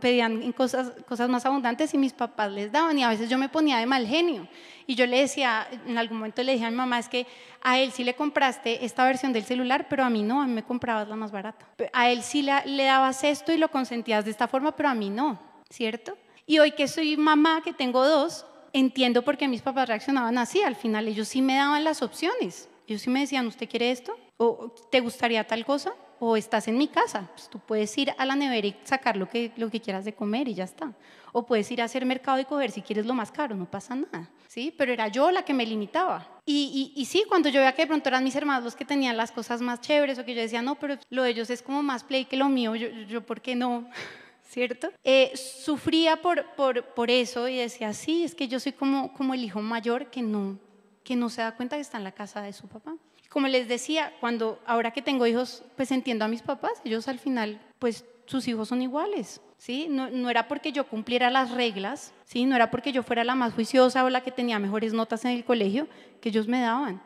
pedían 0.00 0.52
cosas, 0.52 0.92
cosas 1.08 1.28
más 1.28 1.46
abundantes 1.46 1.92
y 1.94 1.98
mis 1.98 2.12
papás 2.12 2.50
les 2.50 2.72
daban 2.72 2.98
y 2.98 3.04
a 3.04 3.08
veces 3.08 3.28
yo 3.28 3.38
me 3.38 3.48
ponía 3.48 3.78
de 3.78 3.86
mal 3.86 4.06
genio. 4.06 4.48
Y 4.86 4.94
yo 4.94 5.06
le 5.06 5.20
decía, 5.20 5.66
en 5.86 5.98
algún 5.98 6.18
momento 6.18 6.42
le 6.42 6.52
dije 6.52 6.64
a 6.64 6.70
mi 6.70 6.76
mamá, 6.76 6.98
es 6.98 7.08
que 7.08 7.26
a 7.62 7.78
él 7.80 7.90
sí 7.92 8.04
le 8.04 8.14
compraste 8.14 8.84
esta 8.84 9.04
versión 9.04 9.32
del 9.32 9.44
celular, 9.44 9.86
pero 9.88 10.04
a 10.04 10.10
mí 10.10 10.22
no, 10.22 10.42
a 10.42 10.46
mí 10.46 10.52
me 10.52 10.62
comprabas 10.62 11.08
la 11.08 11.16
más 11.16 11.32
barata. 11.32 11.66
A 11.92 12.10
él 12.10 12.22
sí 12.22 12.42
le, 12.42 12.52
le 12.66 12.84
dabas 12.84 13.24
esto 13.24 13.52
y 13.52 13.58
lo 13.58 13.70
consentías 13.70 14.24
de 14.24 14.30
esta 14.30 14.46
forma, 14.46 14.76
pero 14.76 14.88
a 14.88 14.94
mí 14.94 15.10
no, 15.10 15.40
¿cierto? 15.68 16.16
Y 16.46 16.60
hoy 16.60 16.70
que 16.72 16.86
soy 16.86 17.16
mamá, 17.16 17.62
que 17.64 17.72
tengo 17.72 18.06
dos, 18.06 18.46
entiendo 18.72 19.22
por 19.22 19.36
qué 19.36 19.48
mis 19.48 19.62
papás 19.62 19.88
reaccionaban 19.88 20.38
así. 20.38 20.62
Al 20.62 20.76
final 20.76 21.08
ellos 21.08 21.28
sí 21.28 21.42
me 21.42 21.56
daban 21.56 21.82
las 21.82 22.02
opciones. 22.02 22.68
Ellos 22.86 23.02
sí 23.02 23.10
me 23.10 23.20
decían, 23.20 23.46
¿usted 23.46 23.68
quiere 23.68 23.90
esto? 23.90 24.16
¿O 24.36 24.70
te 24.90 25.00
gustaría 25.00 25.44
tal 25.44 25.64
cosa? 25.64 25.92
O 26.18 26.36
estás 26.36 26.68
en 26.68 26.78
mi 26.78 26.88
casa, 26.88 27.28
pues 27.34 27.48
tú 27.48 27.58
puedes 27.58 27.96
ir 27.98 28.12
a 28.16 28.24
la 28.24 28.36
nevera 28.36 28.66
y 28.66 28.76
sacar 28.84 29.16
lo 29.16 29.28
que, 29.28 29.52
lo 29.56 29.70
que 29.70 29.80
quieras 29.80 30.04
de 30.04 30.14
comer 30.14 30.48
y 30.48 30.54
ya 30.54 30.64
está. 30.64 30.92
O 31.32 31.44
puedes 31.44 31.70
ir 31.70 31.82
a 31.82 31.84
hacer 31.84 32.06
mercado 32.06 32.38
y 32.38 32.44
coger 32.44 32.70
si 32.70 32.82
quieres 32.82 33.06
lo 33.06 33.14
más 33.14 33.30
caro, 33.30 33.54
no 33.54 33.70
pasa 33.70 33.94
nada. 33.94 34.30
¿sí? 34.56 34.74
Pero 34.76 34.90
era 34.90 35.08
yo 35.08 35.30
la 35.30 35.44
que 35.44 35.52
me 35.52 35.66
limitaba. 35.66 36.26
Y, 36.46 36.92
y, 36.96 37.04
sí, 37.04 37.24
cuando 37.28 37.50
yo 37.50 37.60
veía 37.60 37.74
que 37.74 37.82
de 37.82 37.88
pronto 37.88 38.08
eran 38.08 38.24
mis 38.24 38.34
hermanos 38.36 38.64
los 38.64 38.74
que 38.74 38.84
tenían 38.84 39.16
las 39.16 39.32
cosas 39.32 39.60
más 39.60 39.82
chéveres 39.82 40.18
o 40.18 40.24
que 40.24 40.34
yo 40.34 40.40
decía, 40.40 40.62
no, 40.62 40.76
pero 40.76 40.96
lo 41.10 41.24
de 41.24 41.30
ellos 41.30 41.50
es 41.50 41.60
como 41.60 41.82
más 41.82 42.04
play 42.04 42.24
que 42.24 42.36
lo 42.36 42.48
mío, 42.48 42.74
yo, 42.74 42.88
yo 42.88 43.20
¿por 43.20 43.42
qué 43.42 43.54
no? 43.54 43.88
¿Cierto? 44.48 44.90
Eh, 45.04 45.32
sufría 45.36 46.22
por, 46.22 46.54
por, 46.54 46.84
por 46.94 47.10
eso 47.10 47.48
y 47.48 47.56
decía, 47.56 47.92
sí, 47.92 48.24
es 48.24 48.34
que 48.34 48.48
yo 48.48 48.58
soy 48.60 48.72
como, 48.72 49.12
como 49.12 49.34
el 49.34 49.44
hijo 49.44 49.60
mayor 49.60 50.06
que 50.06 50.22
no, 50.22 50.58
que 51.04 51.16
no 51.16 51.28
se 51.28 51.42
da 51.42 51.54
cuenta 51.54 51.76
que 51.76 51.82
está 51.82 51.98
en 51.98 52.04
la 52.04 52.12
casa 52.12 52.40
de 52.40 52.52
su 52.52 52.66
papá. 52.68 52.94
Como 53.36 53.48
les 53.48 53.68
decía, 53.68 54.14
cuando 54.18 54.58
ahora 54.64 54.92
que 54.92 55.02
tengo 55.02 55.26
hijos, 55.26 55.62
pues 55.76 55.92
entiendo 55.92 56.24
a 56.24 56.28
mis 56.28 56.40
papás, 56.40 56.80
ellos 56.86 57.06
al 57.06 57.18
final, 57.18 57.60
pues 57.78 58.06
sus 58.24 58.48
hijos 58.48 58.68
son 58.68 58.80
iguales, 58.80 59.42
¿sí? 59.58 59.88
No, 59.90 60.08
no, 60.08 60.30
era 60.30 60.48
porque 60.48 60.72
yo 60.72 60.86
cumpliera 60.86 61.28
las 61.28 61.50
reglas, 61.50 62.14
¿sí? 62.24 62.46
No 62.46 62.56
era 62.56 62.70
porque 62.70 62.92
yo 62.92 63.02
fuera 63.02 63.24
la 63.24 63.34
más 63.34 63.52
juiciosa 63.52 64.06
o 64.06 64.08
la 64.08 64.22
que 64.22 64.30
tenía 64.30 64.58
mejores 64.58 64.94
notas 64.94 65.22
en 65.26 65.32
el 65.32 65.44
colegio 65.44 65.86
que 66.22 66.30
ellos 66.30 66.48
me 66.48 66.62
daban, 66.62 67.02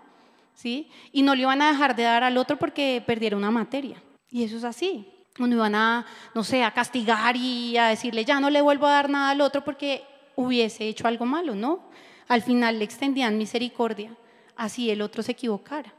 ¿sí? 0.55 0.89
Y 1.11 1.23
no 1.23 1.35
le 1.35 1.43
iban 1.43 1.61
a 1.63 1.73
dejar 1.73 1.97
de 1.97 2.05
dar 2.05 2.23
al 2.23 2.37
otro 2.37 2.57
porque 2.57 3.03
perdiera 3.05 3.37
una 3.37 3.51
materia. 3.51 4.01
Y 4.31 4.45
eso 4.45 4.57
es 4.57 4.63
así. 4.63 5.13
No 5.37 5.49
iban 5.49 5.75
a, 5.75 6.07
no 6.33 6.45
sé, 6.45 6.63
a 6.63 6.71
castigar 6.71 7.35
y 7.35 7.77
a 7.77 7.87
decirle, 7.87 8.25
ya 8.25 8.39
no 8.39 8.51
le 8.51 8.61
vuelvo 8.61 8.87
a 8.87 8.93
dar 8.93 9.11
nada 9.11 9.31
al 9.31 9.41
otro 9.41 9.65
porque 9.65 10.05
hubiese 10.37 10.87
hecho 10.87 11.09
algo 11.09 11.27
malo, 11.27 11.57
¿no? 11.57 11.91
Al 12.29 12.43
final 12.43 12.79
le 12.79 12.85
extendían 12.85 13.37
misericordia, 13.37 14.15
así 14.55 14.93
el 14.93 15.03
otro 15.03 15.25
se 15.25 15.33
equivocara 15.33 15.93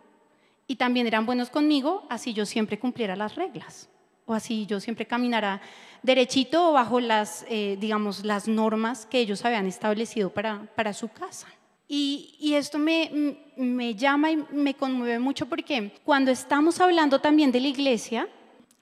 y 0.71 0.77
también 0.77 1.05
eran 1.05 1.25
buenos 1.25 1.49
conmigo, 1.49 2.05
así 2.09 2.33
yo 2.33 2.45
siempre 2.45 2.79
cumpliera 2.79 3.13
las 3.17 3.35
reglas, 3.35 3.89
o 4.25 4.33
así 4.33 4.65
yo 4.65 4.79
siempre 4.79 5.05
caminara 5.05 5.59
derechito 6.01 6.71
bajo 6.71 7.01
las, 7.01 7.45
eh, 7.49 7.75
digamos, 7.77 8.23
las 8.23 8.47
normas 8.47 9.05
que 9.05 9.19
ellos 9.19 9.43
habían 9.43 9.65
establecido 9.65 10.29
para, 10.29 10.65
para 10.73 10.93
su 10.93 11.09
casa. 11.09 11.47
Y, 11.89 12.37
y, 12.39 12.53
esto 12.53 12.79
me, 12.79 13.35
me 13.57 13.95
llama 13.95 14.31
y 14.31 14.37
me 14.37 14.73
conmueve 14.73 15.19
mucho 15.19 15.45
porque 15.45 15.91
cuando 16.05 16.31
estamos 16.31 16.79
hablando 16.79 17.19
también 17.19 17.51
de 17.51 17.59
la 17.59 17.67
iglesia, 17.67 18.29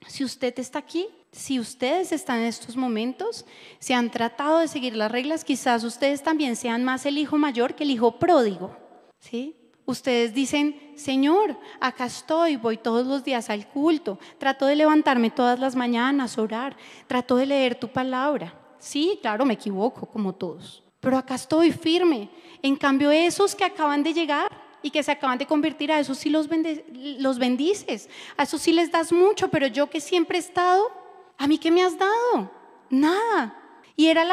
si 0.06 0.22
usted 0.22 0.56
está 0.60 0.78
aquí, 0.78 1.08
si 1.32 1.58
ustedes 1.58 2.12
están 2.12 2.38
en 2.38 2.46
estos 2.46 2.76
momentos, 2.76 3.46
si 3.80 3.94
han 3.94 4.12
tratado 4.12 4.60
de 4.60 4.68
seguir 4.68 4.94
las 4.94 5.10
reglas, 5.10 5.44
quizás 5.44 5.82
ustedes 5.82 6.22
también 6.22 6.54
sean 6.54 6.84
más 6.84 7.04
el 7.04 7.18
hijo 7.18 7.36
mayor 7.36 7.74
que 7.74 7.82
el 7.82 7.90
hijo 7.90 8.20
pródigo, 8.20 8.76
¿sí? 9.18 9.56
Ustedes 9.90 10.32
dicen, 10.32 10.92
Señor, 10.94 11.56
acá 11.80 12.06
estoy, 12.06 12.54
voy 12.54 12.76
todos 12.76 13.04
los 13.08 13.24
días 13.24 13.50
al 13.50 13.66
culto, 13.66 14.20
trato 14.38 14.66
de 14.66 14.76
levantarme 14.76 15.32
todas 15.32 15.58
las 15.58 15.74
mañanas, 15.74 16.38
orar, 16.38 16.76
trato 17.08 17.34
de 17.34 17.46
leer 17.46 17.74
tu 17.74 17.88
palabra. 17.88 18.54
Sí, 18.78 19.18
claro, 19.20 19.44
me 19.44 19.54
equivoco 19.54 20.06
como 20.06 20.32
todos, 20.32 20.84
pero 21.00 21.18
acá 21.18 21.34
estoy 21.34 21.72
firme. 21.72 22.30
En 22.62 22.76
cambio, 22.76 23.10
esos 23.10 23.56
que 23.56 23.64
acaban 23.64 24.04
de 24.04 24.14
llegar 24.14 24.48
y 24.80 24.90
que 24.90 25.02
se 25.02 25.10
acaban 25.10 25.38
de 25.38 25.46
convertir, 25.46 25.90
a 25.90 25.98
esos 25.98 26.18
sí 26.18 26.30
los, 26.30 26.46
bendices, 26.46 28.08
a 28.36 28.44
esos 28.44 28.62
sí 28.62 28.72
les 28.72 28.92
das 28.92 29.12
mucho, 29.12 29.48
pero 29.48 29.66
yo 29.66 29.90
que 29.90 30.00
siempre 30.00 30.38
he 30.38 30.40
estado, 30.40 30.88
¿a 31.36 31.48
mí 31.48 31.58
qué 31.58 31.72
me 31.72 31.82
has 31.82 31.98
dado? 31.98 32.48
Nada. 32.90 33.56
Y 33.96 34.06
era 34.06 34.24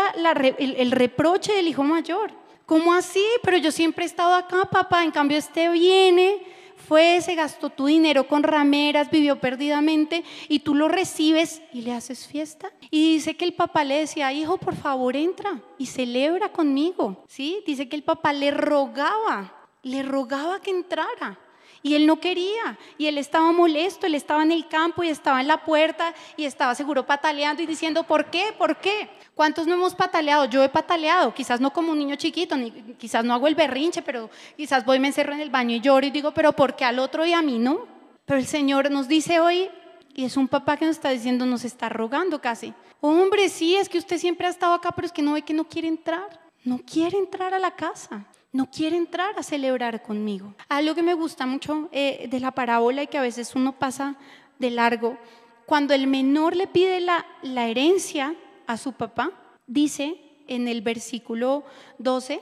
el 0.60 0.92
reproche 0.92 1.54
del 1.54 1.68
hijo 1.68 1.84
mayor. 1.84 2.32
¿Cómo 2.68 2.94
así? 2.94 3.24
Pero 3.44 3.56
yo 3.56 3.72
siempre 3.72 4.04
he 4.04 4.08
estado 4.08 4.36
acá, 4.36 4.66
papá. 4.66 5.02
En 5.06 5.12
cambio, 5.12 5.38
este 5.38 5.70
viene, 5.70 6.46
fue, 6.76 7.22
se 7.22 7.34
gastó 7.34 7.70
tu 7.70 7.86
dinero 7.86 8.28
con 8.28 8.44
rameras, 8.44 9.10
vivió 9.10 9.40
perdidamente 9.40 10.26
y 10.50 10.60
tú 10.60 10.76
lo 10.76 10.90
recibes 10.90 11.62
y 11.72 11.84
le 11.84 11.94
haces 11.94 12.28
fiesta. 12.28 12.70
Y 12.92 13.14
dice 13.14 13.38
que 13.38 13.46
el 13.46 13.54
papá 13.54 13.86
le 13.86 14.00
decía, 14.00 14.34
hijo, 14.34 14.58
por 14.58 14.76
favor, 14.76 15.16
entra 15.16 15.62
y 15.78 15.86
celebra 15.86 16.52
conmigo. 16.52 17.24
¿Sí? 17.30 17.64
Dice 17.66 17.88
que 17.88 17.96
el 17.96 18.04
papá 18.04 18.34
le 18.34 18.52
rogaba, 18.52 19.70
le 19.82 20.04
rogaba 20.04 20.62
que 20.62 20.72
entrara. 20.72 21.40
Y 21.84 21.96
él 21.96 22.06
no 22.06 22.20
quería, 22.20 22.78
y 22.98 23.08
él 23.08 23.18
estaba 23.18 23.52
molesto, 23.52 24.08
él 24.08 24.16
estaba 24.16 24.44
en 24.44 24.52
el 24.52 24.68
campo 24.68 25.04
y 25.04 25.10
estaba 25.10 25.42
en 25.42 25.48
la 25.48 25.64
puerta 25.64 26.14
y 26.36 26.46
estaba 26.46 26.76
seguro 26.76 27.06
pataleando 27.06 27.62
y 27.62 27.66
diciendo, 27.66 28.04
¿por 28.04 28.26
qué? 28.26 28.54
¿Por 28.58 28.78
qué? 28.78 29.10
¿Cuántos 29.36 29.68
no 29.68 29.76
hemos 29.76 29.94
pataleado? 29.94 30.46
Yo 30.46 30.64
he 30.64 30.70
pataleado, 30.70 31.34
quizás 31.34 31.62
no 31.62 31.72
como 31.72 31.92
un 31.92 32.00
niño 32.00 32.16
chiquito, 32.16 32.58
ni, 32.58 32.72
quizás 32.98 33.24
no 33.24 33.34
hago 33.34 33.48
el 33.48 33.56
berrinche, 33.56 34.02
pero 34.02 34.30
quizás 34.56 34.86
voy, 34.86 35.00
me 35.00 35.08
encerro 35.08 35.34
en 35.34 35.42
el 35.42 35.50
baño 35.50 35.76
y 35.76 35.80
lloro 35.80 36.06
y 36.06 36.12
digo, 36.12 36.32
pero 36.32 36.54
¿por 36.54 36.76
qué 36.76 36.86
al 36.86 37.00
otro 37.00 37.26
y 37.26 37.34
a 37.34 37.42
mí 37.42 37.60
no? 37.60 37.86
Pero 38.26 38.40
el 38.40 38.48
Señor 38.48 38.90
nos 38.90 39.08
dice 39.08 39.40
hoy, 39.40 39.70
y 40.16 40.26
es 40.26 40.36
un 40.36 40.48
papá 40.48 40.78
que 40.78 40.86
nos 40.86 40.96
está 40.96 41.10
diciendo, 41.10 41.46
nos 41.46 41.64
está 41.64 41.90
rogando 41.90 42.42
casi, 42.42 42.74
hombre, 43.00 43.50
sí, 43.50 43.76
es 43.76 43.88
que 43.88 44.00
usted 44.00 44.18
siempre 44.18 44.48
ha 44.48 44.50
estado 44.50 44.74
acá, 44.74 44.92
pero 44.92 45.06
es 45.06 45.12
que 45.12 45.22
no 45.22 45.34
ve 45.34 45.44
que 45.44 45.54
no 45.54 45.66
quiere 45.66 45.88
entrar, 45.88 46.28
no 46.64 46.80
quiere 46.80 47.18
entrar 47.18 47.54
a 47.54 47.60
la 47.60 47.72
casa 47.72 48.26
no 48.58 48.72
quiere 48.72 48.98
entrar 48.98 49.38
a 49.38 49.44
celebrar 49.44 50.02
conmigo. 50.02 50.56
Algo 50.68 50.96
que 50.96 51.04
me 51.04 51.14
gusta 51.14 51.46
mucho 51.46 51.90
eh, 51.92 52.28
de 52.28 52.40
la 52.40 52.50
parábola 52.50 53.04
y 53.04 53.08
que 53.08 53.20
a 53.20 53.22
veces 53.22 53.54
uno 53.54 53.78
pasa 53.78 54.16
de 54.58 54.72
largo, 54.72 55.16
cuando 55.68 55.94
el 55.94 56.08
menor 56.08 56.56
le 56.56 56.66
pide 56.66 57.00
la, 57.00 57.24
herencia 57.44 58.34
a 58.66 58.78
su 58.78 58.94
papá, 58.94 59.32
dice 59.68 60.16
en 60.48 60.68
el 60.68 60.82
versículo 60.82 61.66
12, 62.00 62.42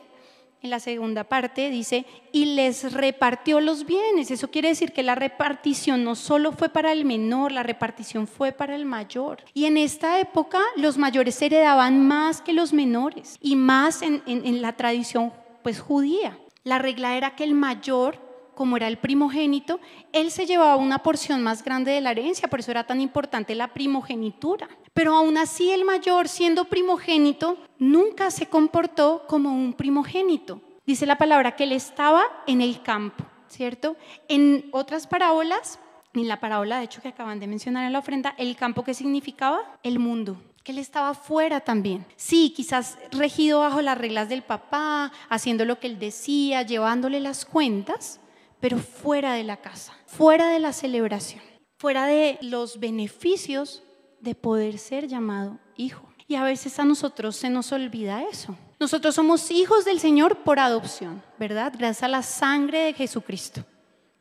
en 0.61 0.69
la 0.69 0.79
segunda 0.79 1.25
parte, 1.25 1.69
dice, 1.69 2.05
y 2.31 2.45
les 2.45 2.93
repartió 2.93 3.59
los 3.59 3.85
bienes. 3.85 4.31
Eso 4.31 4.49
quiere 4.49 4.69
decir 4.69 4.93
que 4.93 5.03
la 5.03 5.15
repartición 5.15 6.05
no 6.05 6.15
solo 6.15 6.53
fue 6.53 6.69
para 6.69 6.93
el 6.93 7.03
menor, 7.03 7.51
la 7.51 7.63
repartición 7.63 8.25
fue 8.25 8.53
para 8.53 8.73
el 8.73 8.85
mayor. 8.85 9.43
Y 9.53 9.65
en 9.65 9.75
esta 9.75 10.17
época 10.21 10.61
los 10.77 10.97
mayores 10.97 11.41
heredaban 11.41 12.07
más 12.07 12.41
que 12.41 12.53
los 12.53 12.71
menores 12.71 13.37
y 13.41 13.57
más 13.57 14.01
en, 14.01 14.23
en 14.25 14.61
la 14.61 14.77
tradición 14.77 15.33
pues 15.65 15.79
judía. 15.79 16.37
La 16.63 16.77
regla 16.77 17.17
era 17.17 17.35
que 17.35 17.43
el 17.43 17.55
mayor, 17.55 18.19
como 18.53 18.77
era 18.77 18.87
el 18.87 18.99
primogénito, 18.99 19.79
él 20.13 20.29
se 20.29 20.45
llevaba 20.45 20.75
una 20.75 20.99
porción 20.99 21.41
más 21.41 21.63
grande 21.63 21.89
de 21.89 22.01
la 22.01 22.11
herencia, 22.11 22.47
por 22.47 22.59
eso 22.59 22.69
era 22.69 22.85
tan 22.85 23.01
importante 23.01 23.55
la 23.55 23.73
primogenitura. 23.73 24.69
Pero 24.93 25.15
aún 25.15 25.39
así 25.39 25.71
el 25.71 25.83
mayor, 25.83 26.27
siendo 26.27 26.65
primogénito, 26.65 27.57
nunca 27.79 28.29
se 28.29 28.45
comportó 28.45 29.25
como 29.27 29.55
un 29.55 29.73
primogénito. 29.73 30.61
Dice 30.85 31.07
la 31.07 31.17
palabra 31.17 31.55
que 31.55 31.63
él 31.63 31.71
estaba 31.71 32.21
en 32.45 32.61
el 32.61 32.83
campo, 32.83 33.25
¿cierto? 33.47 33.97
En 34.27 34.69
otras 34.71 35.07
parábolas, 35.07 35.79
en 36.13 36.27
la 36.27 36.39
parábola 36.39 36.77
de 36.77 36.83
hecho 36.83 37.01
que 37.01 37.07
acaban 37.07 37.39
de 37.39 37.47
mencionar 37.47 37.87
en 37.87 37.93
la 37.93 37.99
ofrenda, 37.99 38.35
el 38.37 38.55
campo 38.55 38.83
que 38.83 38.93
significaba 38.93 39.79
el 39.81 39.97
mundo 39.97 40.37
que 40.65 40.71
él 40.71 40.79
estaba 40.79 41.13
fuera 41.13 41.59
también. 41.61 42.07
Sí, 42.15 42.51
quizás 42.55 42.97
regido 43.11 43.59
bajo 43.59 43.83
las 43.83 43.99
reglas 43.99 44.29
del 44.29 44.41
papá, 44.41 45.11
haciendo 45.29 45.63
lo 45.63 45.79
que 45.79 45.85
él 45.85 45.99
decía, 45.99 46.63
llevándole 46.63 47.19
las 47.19 47.45
cuentas, 47.45 48.19
pero 48.59 48.79
fuera 48.79 49.33
de 49.33 49.43
la 49.43 49.57
casa, 49.57 49.93
fuera 50.07 50.49
de 50.49 50.59
la 50.59 50.73
celebración, 50.73 51.43
fuera 51.77 52.07
de 52.07 52.39
los 52.41 52.79
beneficios 52.79 53.83
de 54.19 54.33
poder 54.33 54.79
ser 54.79 55.07
llamado 55.07 55.59
hijo. 55.77 56.09
Y 56.27 56.33
a 56.33 56.43
veces 56.43 56.79
a 56.79 56.85
nosotros 56.85 57.35
se 57.35 57.51
nos 57.51 57.71
olvida 57.71 58.23
eso. 58.23 58.57
Nosotros 58.79 59.13
somos 59.13 59.51
hijos 59.51 59.85
del 59.85 59.99
Señor 59.99 60.39
por 60.39 60.57
adopción, 60.57 61.21
¿verdad? 61.37 61.73
Gracias 61.77 62.01
a 62.01 62.07
la 62.07 62.23
sangre 62.23 62.85
de 62.85 62.93
Jesucristo 62.93 63.63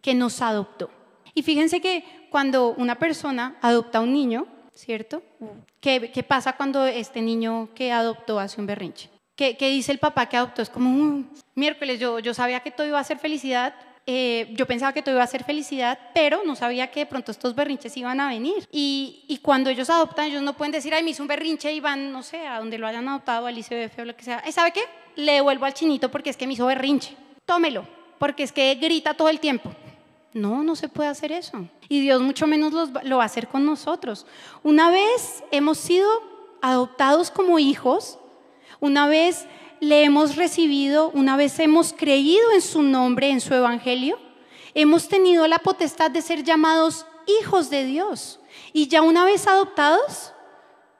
que 0.02 0.14
nos 0.14 0.42
adoptó. 0.42 0.90
Y 1.32 1.42
fíjense 1.42 1.80
que 1.80 2.04
cuando 2.30 2.74
una 2.74 2.98
persona 2.98 3.56
adopta 3.62 3.98
a 3.98 4.02
un 4.02 4.12
niño, 4.12 4.46
¿cierto? 4.74 5.22
¿Qué, 5.80 6.10
¿Qué, 6.12 6.22
pasa 6.22 6.54
cuando 6.54 6.86
este 6.86 7.22
niño 7.22 7.68
que 7.74 7.92
adoptó 7.92 8.38
hace 8.38 8.60
un 8.60 8.66
berrinche? 8.66 9.10
¿Qué, 9.36 9.56
qué 9.56 9.70
dice 9.70 9.92
el 9.92 9.98
papá 9.98 10.28
que 10.28 10.36
adoptó? 10.36 10.62
Es 10.62 10.70
como, 10.70 10.90
un 10.90 11.30
miércoles 11.54 11.98
yo, 11.98 12.18
yo 12.18 12.34
sabía 12.34 12.60
que 12.60 12.70
todo 12.70 12.86
iba 12.86 12.98
a 12.98 13.04
ser 13.04 13.18
felicidad, 13.18 13.74
eh, 14.06 14.48
yo 14.52 14.66
pensaba 14.66 14.92
que 14.92 15.02
todo 15.02 15.14
iba 15.14 15.24
a 15.24 15.26
ser 15.26 15.44
felicidad, 15.44 15.98
pero 16.12 16.42
no 16.44 16.54
sabía 16.56 16.90
que 16.90 17.00
de 17.00 17.06
pronto 17.06 17.32
estos 17.32 17.54
berrinches 17.54 17.96
iban 17.96 18.20
a 18.20 18.28
venir. 18.28 18.68
Y, 18.70 19.24
y, 19.28 19.38
cuando 19.38 19.70
ellos 19.70 19.88
adoptan, 19.88 20.26
ellos 20.26 20.42
no 20.42 20.56
pueden 20.56 20.72
decir, 20.72 20.92
ay, 20.92 21.02
me 21.02 21.10
hizo 21.10 21.22
un 21.22 21.28
berrinche 21.28 21.72
y 21.72 21.80
van, 21.80 22.12
no 22.12 22.22
sé, 22.22 22.46
a 22.46 22.58
donde 22.58 22.76
lo 22.76 22.86
hayan 22.86 23.08
adoptado, 23.08 23.46
al 23.46 23.56
ICBF 23.56 24.00
o 24.00 24.04
lo 24.04 24.16
que 24.16 24.24
sea. 24.24 24.42
¿Sabe 24.52 24.72
qué? 24.72 24.82
Le 25.16 25.32
devuelvo 25.32 25.64
al 25.64 25.74
chinito 25.74 26.10
porque 26.10 26.30
es 26.30 26.36
que 26.36 26.46
me 26.46 26.52
hizo 26.52 26.66
berrinche. 26.66 27.16
Tómelo, 27.46 27.86
porque 28.18 28.42
es 28.42 28.52
que 28.52 28.74
grita 28.74 29.14
todo 29.14 29.30
el 29.30 29.40
tiempo. 29.40 29.72
No, 30.34 30.64
no 30.64 30.74
se 30.74 30.88
puede 30.88 31.08
hacer 31.08 31.30
eso. 31.30 31.68
Y 31.88 32.00
Dios 32.00 32.20
mucho 32.20 32.46
menos 32.48 32.72
lo 33.04 33.16
va 33.16 33.22
a 33.22 33.26
hacer 33.26 33.46
con 33.46 33.64
nosotros. 33.64 34.26
Una 34.64 34.90
vez 34.90 35.44
hemos 35.52 35.78
sido 35.78 36.10
adoptados 36.60 37.30
como 37.30 37.60
hijos, 37.60 38.18
una 38.80 39.06
vez 39.06 39.46
le 39.80 40.02
hemos 40.02 40.34
recibido, 40.34 41.10
una 41.10 41.36
vez 41.36 41.58
hemos 41.60 41.92
creído 41.92 42.50
en 42.52 42.62
su 42.62 42.82
nombre, 42.82 43.30
en 43.30 43.40
su 43.40 43.54
evangelio, 43.54 44.18
hemos 44.74 45.08
tenido 45.08 45.46
la 45.46 45.60
potestad 45.60 46.10
de 46.10 46.20
ser 46.20 46.42
llamados 46.42 47.06
hijos 47.40 47.70
de 47.70 47.84
Dios. 47.84 48.40
Y 48.72 48.88
ya 48.88 49.02
una 49.02 49.24
vez 49.24 49.46
adoptados, 49.46 50.32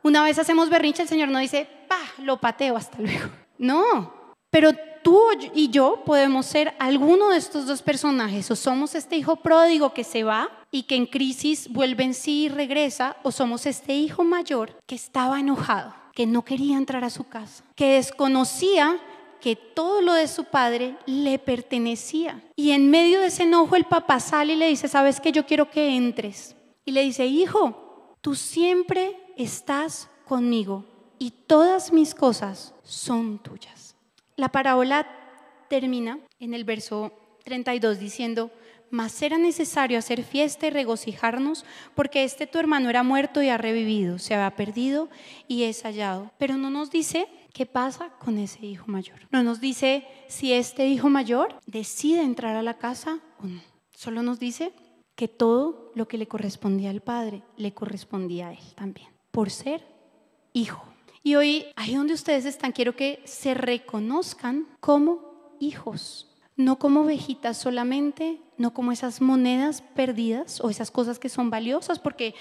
una 0.03 0.23
vez 0.23 0.38
hacemos 0.38 0.68
berrinche, 0.70 1.03
el 1.03 1.09
Señor 1.09 1.29
no 1.29 1.40
dice, 1.40 1.66
pa, 1.88 1.99
lo 2.18 2.40
pateo, 2.40 2.77
hasta 2.77 2.99
luego. 2.99 3.31
No, 3.59 4.14
pero 4.51 4.70
tú 5.04 5.20
y 5.54 5.68
yo 5.68 6.02
podemos 6.04 6.46
ser 6.46 6.74
alguno 6.80 7.28
de 7.28 7.36
estos 7.36 7.66
dos 7.66 7.82
personajes. 7.82 8.50
O 8.50 8.56
somos 8.56 8.96
este 8.96 9.16
hijo 9.16 9.36
pródigo 9.36 9.94
que 9.94 10.02
se 10.02 10.24
va 10.24 10.50
y 10.72 10.84
que 10.84 10.96
en 10.96 11.06
crisis 11.06 11.68
vuelve 11.70 12.02
en 12.02 12.14
sí 12.14 12.46
y 12.46 12.48
regresa, 12.48 13.16
o 13.22 13.30
somos 13.30 13.66
este 13.66 13.94
hijo 13.94 14.24
mayor 14.24 14.76
que 14.86 14.96
estaba 14.96 15.38
enojado, 15.38 15.94
que 16.14 16.26
no 16.26 16.44
quería 16.44 16.76
entrar 16.76 17.04
a 17.04 17.10
su 17.10 17.28
casa, 17.28 17.62
que 17.76 17.92
desconocía 17.92 18.98
que 19.40 19.54
todo 19.54 20.00
lo 20.00 20.14
de 20.14 20.26
su 20.26 20.44
padre 20.44 20.96
le 21.06 21.38
pertenecía. 21.38 22.42
Y 22.56 22.70
en 22.70 22.90
medio 22.90 23.20
de 23.20 23.26
ese 23.26 23.44
enojo 23.44 23.76
el 23.76 23.84
papá 23.84 24.18
sale 24.18 24.54
y 24.54 24.56
le 24.56 24.68
dice, 24.68 24.88
sabes 24.88 25.20
que 25.20 25.32
yo 25.32 25.46
quiero 25.46 25.70
que 25.70 25.94
entres. 25.94 26.56
Y 26.86 26.92
le 26.92 27.02
dice, 27.02 27.26
hijo, 27.26 28.16
tú 28.22 28.34
siempre 28.34 29.20
estás 29.36 30.08
conmigo 30.24 30.86
y 31.18 31.30
todas 31.30 31.92
mis 31.92 32.14
cosas 32.14 32.74
son 32.82 33.38
tuyas. 33.38 33.84
La 34.37 34.51
parábola 34.51 35.07
termina 35.68 36.18
en 36.38 36.55
el 36.55 36.64
verso 36.64 37.12
32 37.44 37.99
diciendo, 37.99 38.51
mas 38.90 39.23
era 39.23 39.38
necesario 39.38 39.99
hacer 39.99 40.23
fiesta 40.23 40.66
y 40.66 40.70
regocijarnos 40.70 41.64
porque 41.94 42.25
este 42.25 42.47
tu 42.47 42.59
hermano 42.59 42.90
era 42.90 43.03
muerto 43.03 43.42
y 43.42 43.49
ha 43.49 43.59
revivido, 43.59 44.18
se 44.18 44.35
había 44.35 44.55
perdido 44.55 45.09
y 45.49 45.64
es 45.64 45.83
hallado. 45.83 46.31
Pero 46.38 46.57
no 46.57 46.70
nos 46.70 46.90
dice 46.90 47.27
qué 47.53 47.66
pasa 47.66 48.11
con 48.18 48.38
ese 48.38 48.64
hijo 48.64 48.87
mayor. 48.87 49.20
No 49.31 49.42
nos 49.42 49.61
dice 49.61 50.07
si 50.29 50.53
este 50.53 50.87
hijo 50.87 51.09
mayor 51.09 51.59
decide 51.66 52.23
entrar 52.23 52.57
a 52.57 52.62
la 52.62 52.79
casa 52.79 53.20
o 53.40 53.47
no. 53.47 53.62
Solo 53.90 54.23
nos 54.23 54.38
dice 54.38 54.73
que 55.14 55.29
todo 55.29 55.92
lo 55.94 56.09
que 56.09 56.18
le 56.18 56.27
correspondía 56.27 56.90
al 56.90 57.01
padre 57.01 57.42
le 57.57 57.73
correspondía 57.73 58.49
a 58.49 58.53
él 58.53 58.75
también, 58.75 59.09
por 59.31 59.51
ser 59.51 59.85
hijo. 60.53 60.93
Y 61.26 61.37
hoy, 61.37 61.64
ahí 61.74 61.94
donde 61.94 62.12
ustedes 62.12 62.44
están, 62.44 62.72
quiero 62.72 62.94
que 62.94 63.22
se 63.24 63.54
reconozcan 63.54 64.66
como 64.78 65.56
hijos, 65.58 66.28
no 66.54 66.78
como 66.78 67.00
ovejitas 67.00 67.56
solamente, 67.56 68.42
no 68.58 68.74
como 68.74 68.92
esas 68.92 69.22
monedas 69.22 69.80
perdidas 69.80 70.60
o 70.60 70.68
esas 70.68 70.90
cosas 70.90 71.18
que 71.18 71.30
son 71.30 71.48
valiosas, 71.48 71.98
porque 71.98 72.34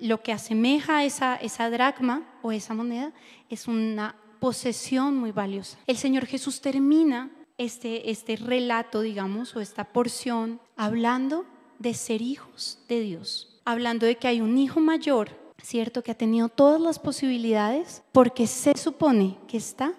lo 0.00 0.22
que 0.24 0.32
asemeja 0.32 1.04
esa, 1.04 1.36
esa 1.36 1.70
dracma 1.70 2.28
o 2.42 2.50
esa 2.50 2.74
moneda 2.74 3.12
es 3.48 3.68
una 3.68 4.16
posesión 4.40 5.16
muy 5.16 5.30
valiosa. 5.30 5.78
El 5.86 5.98
Señor 5.98 6.26
Jesús 6.26 6.60
termina 6.60 7.30
este, 7.58 8.10
este 8.10 8.34
relato, 8.34 9.02
digamos, 9.02 9.54
o 9.54 9.60
esta 9.60 9.84
porción 9.84 10.60
hablando 10.76 11.46
de 11.78 11.94
ser 11.94 12.22
hijos 12.22 12.80
de 12.88 13.02
Dios, 13.02 13.60
hablando 13.64 14.04
de 14.04 14.16
que 14.16 14.26
hay 14.26 14.40
un 14.40 14.58
hijo 14.58 14.80
mayor 14.80 15.47
¿cierto? 15.62 16.02
Que 16.02 16.12
ha 16.12 16.16
tenido 16.16 16.48
todas 16.48 16.80
las 16.80 16.98
posibilidades 16.98 18.02
porque 18.12 18.46
se 18.46 18.76
supone 18.76 19.36
que 19.46 19.56
está 19.56 19.94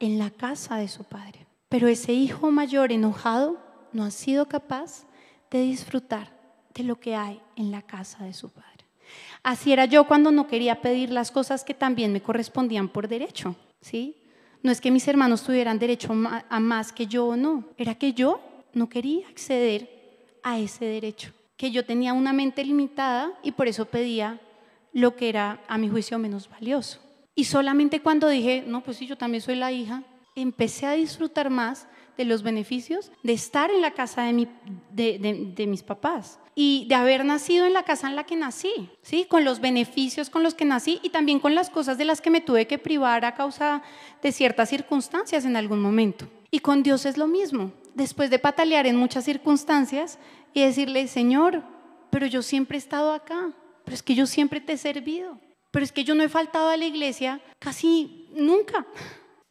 en 0.00 0.18
la 0.18 0.30
casa 0.30 0.76
de 0.76 0.88
su 0.88 1.04
padre. 1.04 1.46
Pero 1.68 1.88
ese 1.88 2.12
hijo 2.12 2.50
mayor 2.50 2.92
enojado 2.92 3.58
no 3.92 4.04
ha 4.04 4.10
sido 4.10 4.46
capaz 4.46 5.06
de 5.50 5.62
disfrutar 5.62 6.32
de 6.74 6.84
lo 6.84 6.98
que 6.98 7.14
hay 7.14 7.40
en 7.56 7.70
la 7.70 7.82
casa 7.82 8.24
de 8.24 8.32
su 8.32 8.50
padre. 8.50 8.70
Así 9.42 9.72
era 9.72 9.84
yo 9.84 10.06
cuando 10.06 10.30
no 10.30 10.46
quería 10.46 10.80
pedir 10.80 11.10
las 11.10 11.30
cosas 11.30 11.64
que 11.64 11.74
también 11.74 12.12
me 12.12 12.22
correspondían 12.22 12.88
por 12.88 13.08
derecho, 13.08 13.54
¿sí? 13.80 14.16
No 14.62 14.72
es 14.72 14.80
que 14.80 14.90
mis 14.90 15.06
hermanos 15.06 15.42
tuvieran 15.42 15.78
derecho 15.78 16.12
a 16.48 16.60
más 16.60 16.92
que 16.92 17.06
yo 17.06 17.26
o 17.26 17.36
no, 17.36 17.64
era 17.76 17.94
que 17.94 18.14
yo 18.14 18.40
no 18.72 18.88
quería 18.88 19.28
acceder 19.28 20.38
a 20.42 20.58
ese 20.58 20.86
derecho, 20.86 21.32
que 21.56 21.70
yo 21.70 21.84
tenía 21.84 22.14
una 22.14 22.32
mente 22.32 22.64
limitada 22.64 23.32
y 23.42 23.52
por 23.52 23.68
eso 23.68 23.84
pedía 23.84 24.40
lo 24.94 25.16
que 25.16 25.28
era 25.28 25.60
a 25.68 25.76
mi 25.76 25.90
juicio 25.90 26.18
menos 26.18 26.48
valioso. 26.48 27.00
Y 27.34 27.44
solamente 27.44 28.00
cuando 28.00 28.28
dije, 28.28 28.64
no, 28.66 28.82
pues 28.82 28.96
sí, 28.96 29.06
yo 29.06 29.18
también 29.18 29.42
soy 29.42 29.56
la 29.56 29.72
hija, 29.72 30.04
empecé 30.36 30.86
a 30.86 30.92
disfrutar 30.92 31.50
más 31.50 31.86
de 32.16 32.24
los 32.24 32.42
beneficios 32.42 33.10
de 33.24 33.32
estar 33.32 33.70
en 33.72 33.82
la 33.82 33.90
casa 33.90 34.22
de, 34.22 35.52
de, 35.56 35.66
mis 35.66 35.82
papás 35.82 36.38
y 36.54 36.86
de 36.88 36.94
haber 36.94 37.24
nacido 37.24 37.66
en 37.66 37.72
la 37.72 37.82
casa 37.82 38.08
en 38.08 38.14
la 38.14 38.22
que 38.22 38.36
nací, 38.36 38.88
¿sí? 39.02 39.26
con 39.28 39.44
los 39.44 39.60
beneficios 39.60 40.30
con 40.30 40.44
los 40.44 40.54
que 40.54 40.64
nací 40.64 41.00
y 41.02 41.10
también 41.10 41.40
con 41.40 41.56
las 41.56 41.70
cosas 41.70 41.98
de 41.98 42.04
las 42.04 42.20
que 42.20 42.30
me 42.30 42.40
tuve 42.40 42.68
que 42.68 42.78
privar 42.78 43.24
a 43.24 43.34
causa 43.34 43.82
de 44.22 44.30
ciertas 44.30 44.68
circunstancias 44.68 45.44
en 45.44 45.56
algún 45.56 45.80
momento. 45.80 46.28
Y 46.52 46.60
con 46.60 46.84
Dios 46.84 47.04
es 47.04 47.16
lo 47.18 47.26
mismo. 47.26 47.72
después 47.94 48.28
de 48.30 48.40
patalear 48.40 48.86
en 48.86 48.96
muchas 48.96 49.24
circunstancias 49.24 50.18
y 50.52 50.62
decirle, 50.62 51.06
Señor, 51.06 51.62
pero 52.10 52.26
yo 52.26 52.42
siempre 52.42 52.76
he 52.76 52.78
estado 52.78 53.12
acá, 53.12 53.52
pero 53.84 53.94
es 53.94 54.02
que 54.02 54.14
yo 54.14 54.26
siempre 54.26 54.60
te 54.60 54.72
he 54.72 54.78
servido, 54.78 55.38
pero 55.70 55.84
es 55.84 55.92
que 55.92 56.04
yo 56.04 56.14
no 56.14 56.22
he 56.22 56.28
faltado 56.28 56.68
a 56.68 56.76
la 56.76 56.84
iglesia 56.84 57.40
casi 57.58 58.28
nunca 58.34 58.86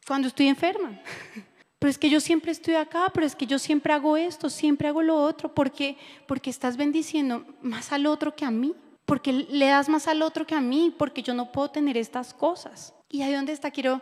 cuando 0.06 0.28
estoy 0.28 0.48
enferma. 0.48 1.00
Pero 1.80 1.92
es 1.92 1.98
que 1.98 2.10
yo 2.10 2.22
siempre 2.22 2.54
estoy 2.54 2.76
acá, 2.76 3.12
pero 3.14 3.26
es 3.26 3.36
que 3.36 3.46
yo 3.46 3.60
siempre 3.60 3.92
hago 3.92 4.16
esto, 4.16 4.50
siempre 4.50 4.88
hago 4.88 5.02
lo 5.02 5.22
otro, 5.22 5.54
porque 5.54 5.98
porque 6.30 6.50
estás 6.50 6.78
bendiciendo 6.78 7.46
más 7.62 7.92
al 7.92 8.06
otro 8.06 8.38
que 8.38 8.46
a 8.46 8.52
mí, 8.52 8.74
porque 9.04 9.34
le 9.34 9.66
das 9.66 9.90
más 9.90 10.08
al 10.08 10.22
otro 10.22 10.48
que 10.48 10.56
a 10.56 10.62
mí, 10.62 10.96
porque 10.98 11.22
yo 11.22 11.34
no 11.34 11.52
puedo 11.52 11.72
tener 11.72 11.98
estas 11.98 12.34
cosas. 12.34 12.94
Y 13.10 13.22
ahí 13.22 13.34
donde 13.34 13.52
está 13.52 13.70
quiero 13.70 14.00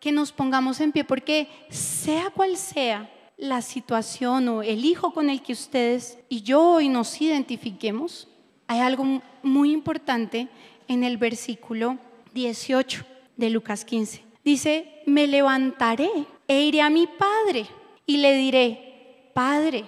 que 0.00 0.10
nos 0.10 0.32
pongamos 0.32 0.80
en 0.80 0.90
pie, 0.90 1.04
porque 1.04 1.48
sea 1.70 2.30
cual 2.30 2.56
sea 2.56 3.08
la 3.36 3.62
situación 3.62 4.48
o 4.48 4.62
el 4.64 4.84
hijo 4.84 5.14
con 5.14 5.30
el 5.30 5.42
que 5.42 5.52
ustedes 5.52 6.18
y 6.28 6.42
yo 6.42 6.60
hoy 6.60 6.88
nos 6.88 7.20
identifiquemos, 7.20 8.28
hay 8.66 8.80
algo 8.80 9.20
muy 9.42 9.72
importante 9.72 10.48
en 10.88 11.04
el 11.04 11.16
versículo 11.16 11.98
18 12.34 13.04
de 13.36 13.50
Lucas 13.50 13.84
15. 13.84 14.22
Dice, 14.44 15.02
me 15.06 15.26
levantaré 15.26 16.10
e 16.48 16.62
iré 16.62 16.80
a 16.80 16.90
mi 16.90 17.06
padre 17.06 17.66
y 18.06 18.16
le 18.18 18.34
diré, 18.34 18.92
Padre, 19.32 19.84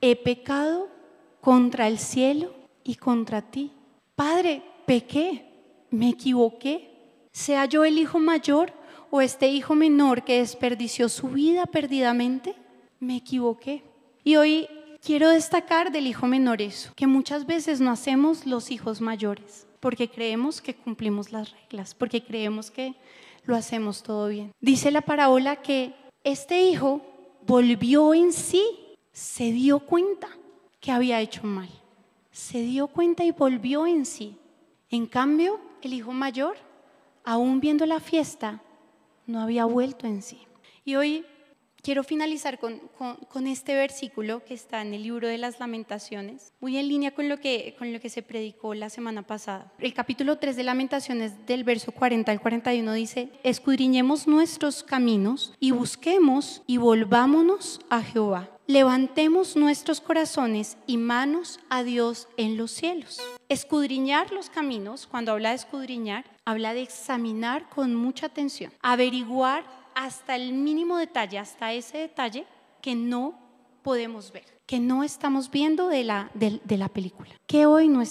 he 0.00 0.16
pecado 0.16 0.88
contra 1.40 1.88
el 1.88 1.98
cielo 1.98 2.54
y 2.82 2.94
contra 2.94 3.42
ti. 3.42 3.70
Padre, 4.14 4.62
pequé, 4.86 5.44
me 5.90 6.10
equivoqué. 6.10 6.90
Sea 7.32 7.66
yo 7.66 7.84
el 7.84 7.98
hijo 7.98 8.18
mayor 8.18 8.72
o 9.10 9.20
este 9.20 9.48
hijo 9.48 9.74
menor 9.74 10.24
que 10.24 10.38
desperdició 10.38 11.08
su 11.08 11.28
vida 11.28 11.66
perdidamente, 11.66 12.54
me 13.00 13.16
equivoqué. 13.16 13.82
Y 14.22 14.36
hoy 14.36 14.68
quiero 15.04 15.28
destacar 15.28 15.92
del 15.92 16.06
hijo 16.06 16.26
menor 16.26 16.62
eso, 16.62 16.92
que 16.96 17.06
muchas 17.06 17.46
veces 17.46 17.80
no 17.80 17.90
hacemos 17.90 18.46
los 18.46 18.70
hijos 18.70 19.00
mayores, 19.00 19.66
porque 19.80 20.08
creemos 20.08 20.62
que 20.62 20.74
cumplimos 20.74 21.30
las 21.30 21.52
reglas, 21.52 21.94
porque 21.94 22.24
creemos 22.24 22.70
que 22.70 22.94
lo 23.44 23.54
hacemos 23.54 24.02
todo 24.02 24.28
bien. 24.28 24.52
Dice 24.60 24.90
la 24.90 25.02
parábola 25.02 25.56
que 25.56 25.94
este 26.24 26.62
hijo 26.62 27.02
volvió 27.46 28.14
en 28.14 28.32
sí, 28.32 28.64
se 29.12 29.52
dio 29.52 29.80
cuenta 29.80 30.28
que 30.80 30.90
había 30.90 31.20
hecho 31.20 31.44
mal, 31.44 31.68
se 32.32 32.62
dio 32.62 32.86
cuenta 32.86 33.24
y 33.24 33.30
volvió 33.30 33.86
en 33.86 34.06
sí. 34.06 34.38
En 34.88 35.06
cambio, 35.06 35.60
el 35.82 35.92
hijo 35.92 36.12
mayor, 36.12 36.56
aún 37.24 37.60
viendo 37.60 37.84
la 37.84 38.00
fiesta, 38.00 38.62
no 39.26 39.40
había 39.40 39.66
vuelto 39.66 40.06
en 40.06 40.22
sí. 40.22 40.38
Y 40.84 40.94
hoy 40.96 41.24
Quiero 41.84 42.02
finalizar 42.02 42.58
con, 42.58 43.46
este 43.46 43.74
versículo 43.74 44.42
que 44.42 44.54
está 44.54 44.80
en 44.80 44.94
el 44.94 45.02
libro 45.02 45.28
de 45.28 45.36
las 45.36 45.60
lamentaciones, 45.60 46.54
muy 46.58 46.78
en 46.78 46.88
línea 46.88 47.14
con 47.14 47.28
lo, 47.28 47.38
que, 47.40 47.76
con 47.78 47.92
lo 47.92 48.00
que 48.00 48.08
se 48.08 48.22
predicó 48.22 48.72
la 48.72 48.88
semana 48.88 49.20
pasada. 49.20 49.70
El 49.78 49.92
capítulo 49.92 50.38
3 50.38 50.56
de 50.56 50.62
lamentaciones 50.62 51.46
del 51.46 51.62
verso 51.62 51.92
40 51.92 52.32
al 52.32 52.40
41 52.40 52.90
dice, 52.94 53.28
escudriñemos 53.42 54.26
nuestros 54.26 54.82
caminos 54.82 55.52
y 55.60 55.72
busquemos 55.72 56.62
y 56.66 56.78
volvámonos 56.78 57.82
a 57.90 58.00
Jehová. 58.00 58.48
Levantemos 58.66 59.54
nuestros 59.54 60.00
corazones 60.00 60.78
y 60.86 60.96
manos 60.96 61.60
a 61.68 61.82
Dios 61.82 62.28
en 62.38 62.56
los 62.56 62.70
cielos. 62.70 63.20
Escudriñar 63.50 64.32
los 64.32 64.48
caminos, 64.48 65.06
cuando 65.06 65.32
habla 65.32 65.50
de 65.50 65.56
escudriñar, 65.56 66.24
habla 66.46 66.72
de 66.72 66.80
examinar 66.80 67.68
con 67.68 67.94
mucha 67.94 68.24
atención, 68.24 68.72
averiguar 68.80 69.83
hasta 69.94 70.36
el 70.36 70.52
mínimo 70.52 70.96
detalle, 70.98 71.38
hasta 71.38 71.72
ese 71.72 71.98
detalle 71.98 72.46
que 72.80 72.94
no 72.94 73.38
podemos 73.82 74.32
ver, 74.32 74.44
que 74.66 74.80
no 74.80 75.04
estamos 75.04 75.50
viendo 75.50 75.88
de 75.88 76.04
la, 76.04 76.30
de, 76.34 76.76
la 76.76 76.88
película, 76.88 77.30
que 77.46 77.66
hoy 77.66 77.88
no, 77.88 78.02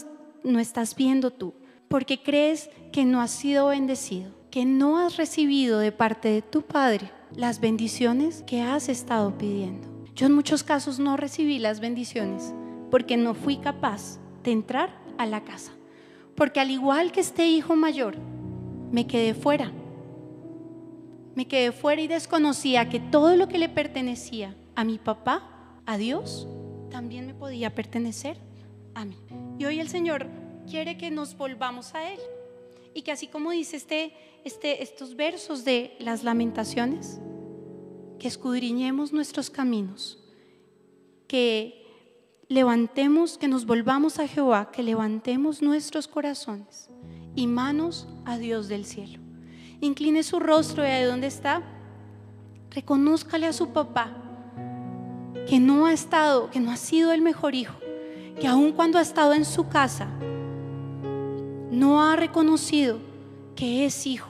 no 0.44 0.60
estás 0.60 0.96
viendo 0.96 1.32
tú, 1.32 1.54
porque 1.90 2.22
crees 2.22 2.70
que 2.92 3.06
no 3.06 3.22
has 3.22 3.32
sido 3.32 3.68
bendecido, 3.68 4.32
que 4.50 4.66
no 4.66 5.00
has 5.00 5.18
recibido 5.18 5.80
de 5.80 5.92
parte 5.92 6.30
de 6.30 6.42
tu 6.42 6.62
Padre 6.62 7.12
las 7.36 7.60
bendiciones 7.60 8.44
que 8.46 8.62
has 8.62 8.90
estado 8.90 9.38
pidiendo. 9.38 9.88
Yo 10.16 10.28
en 10.28 10.34
muchos 10.34 10.64
casos 10.64 11.00
no 11.00 11.18
recibí 11.18 11.58
las 11.58 11.80
bendiciones 11.80 12.54
porque 12.92 13.18
no 13.18 13.34
fui 13.34 13.58
capaz 13.58 14.20
de 14.44 14.52
entrar 14.52 14.96
a 15.18 15.26
la 15.26 15.44
casa, 15.44 15.72
porque 16.36 16.60
al 16.60 16.70
igual 16.70 17.12
que 17.12 17.22
este 17.22 17.48
hijo 17.48 17.76
mayor, 17.76 18.16
me 18.92 19.08
quedé 19.08 19.34
fuera 19.34 19.72
me 21.36 21.48
quedé 21.48 21.72
fuera 21.72 22.02
y 22.02 22.08
desconocía 22.08 22.90
que 22.90 23.00
todo 23.00 23.36
lo 23.36 23.48
que 23.48 23.58
le 23.58 23.70
pertenecía 23.70 24.56
a 24.76 24.84
mi 24.84 24.98
papá, 24.98 25.80
a 25.86 25.98
Dios, 25.98 26.48
también 26.92 27.26
me 27.26 27.34
podía 27.34 27.74
pertenecer 27.74 28.38
a 28.94 29.06
mí. 29.06 29.18
Y 29.58 29.66
hoy 29.66 29.80
el 29.80 29.90
Señor 29.90 30.28
quiere 30.70 30.98
que 30.98 31.12
nos 31.12 31.36
volvamos 31.36 31.96
a 31.96 32.12
Él. 32.12 32.20
Y 32.94 33.02
que 33.02 33.12
así 33.12 33.28
como 33.28 33.52
dice 33.52 33.76
este, 33.78 34.14
este, 34.44 34.84
estos 34.84 35.16
versos 35.16 35.66
de 35.66 35.96
las 36.00 36.24
lamentaciones, 36.24 37.20
que 38.20 38.28
escudriñemos 38.28 39.12
nuestros 39.12 39.50
caminos, 39.50 40.20
que 41.28 41.84
levantemos, 42.48 43.40
que 43.40 43.48
nos 43.48 43.66
volvamos 43.66 44.20
a 44.20 44.28
Jehová, 44.28 44.72
que 44.72 44.84
levantemos 44.84 45.64
nuestros 45.64 46.08
corazones 46.08 46.90
y 47.36 47.48
manos 47.48 48.08
a 48.26 48.38
Dios 48.38 48.68
del 48.68 48.86
cielo 48.86 49.23
incline 49.86 50.24
su 50.24 50.40
rostro 50.40 50.84
y 50.84 50.88
ahí 50.88 51.04
donde 51.04 51.28
está, 51.28 51.62
reconózcale 52.72 53.48
a 53.48 53.54
su 53.54 53.70
papá 53.70 54.12
que 55.48 55.60
no 55.60 55.86
ha 55.86 55.94
estado, 55.94 56.50
que 56.50 56.60
no 56.60 56.72
ha 56.72 56.78
sido 56.78 57.12
el 57.12 57.22
mejor 57.22 57.54
hijo, 57.56 57.76
que 58.40 58.48
aun 58.48 58.72
cuando 58.72 58.98
ha 58.98 59.02
estado 59.02 59.34
en 59.34 59.46
su 59.46 59.68
casa, 59.68 60.08
no 61.70 62.02
ha 62.02 62.16
reconocido 62.16 63.00
que 63.56 63.86
es 63.86 64.08
hijo. 64.08 64.30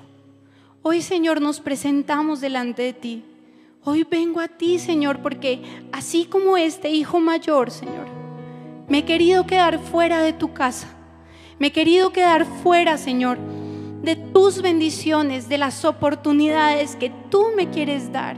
Hoy, 0.82 1.02
Señor, 1.02 1.39
nos 1.39 1.60
presentamos 1.60 2.42
delante 2.42 2.82
de 2.82 2.94
ti. 2.94 3.24
Hoy 3.86 4.06
vengo 4.10 4.39
a 4.39 4.48
ti, 4.48 4.80
Señor, 4.80 5.22
porque 5.22 5.62
así 5.92 6.26
como 6.26 6.58
este 6.58 6.89
hijo 6.89 7.20
mayor, 7.20 7.70
Señor, 7.72 8.08
me 8.89 9.00
he 9.00 9.06
querido 9.06 9.46
quedar 9.46 9.80
fuera 9.80 10.20
de 10.22 10.34
tu 10.34 10.54
casa. 10.54 10.88
Me 11.60 11.68
he 11.68 11.72
querido 11.72 12.12
quedar 12.12 12.46
fuera, 12.46 12.98
Señor, 12.98 13.38
de 14.04 14.18
tus 14.18 14.62
bendiciones, 14.62 15.48
de 15.48 15.58
las 15.58 15.86
oportunidades 15.86 16.96
que 16.98 17.10
tú 17.32 17.48
me 17.56 17.70
quieres 17.70 18.12
dar. 18.12 18.36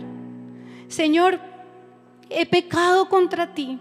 Señor, 0.88 1.40
he 2.30 2.46
pecado 2.46 3.10
contra 3.10 3.54
ti, 3.54 3.80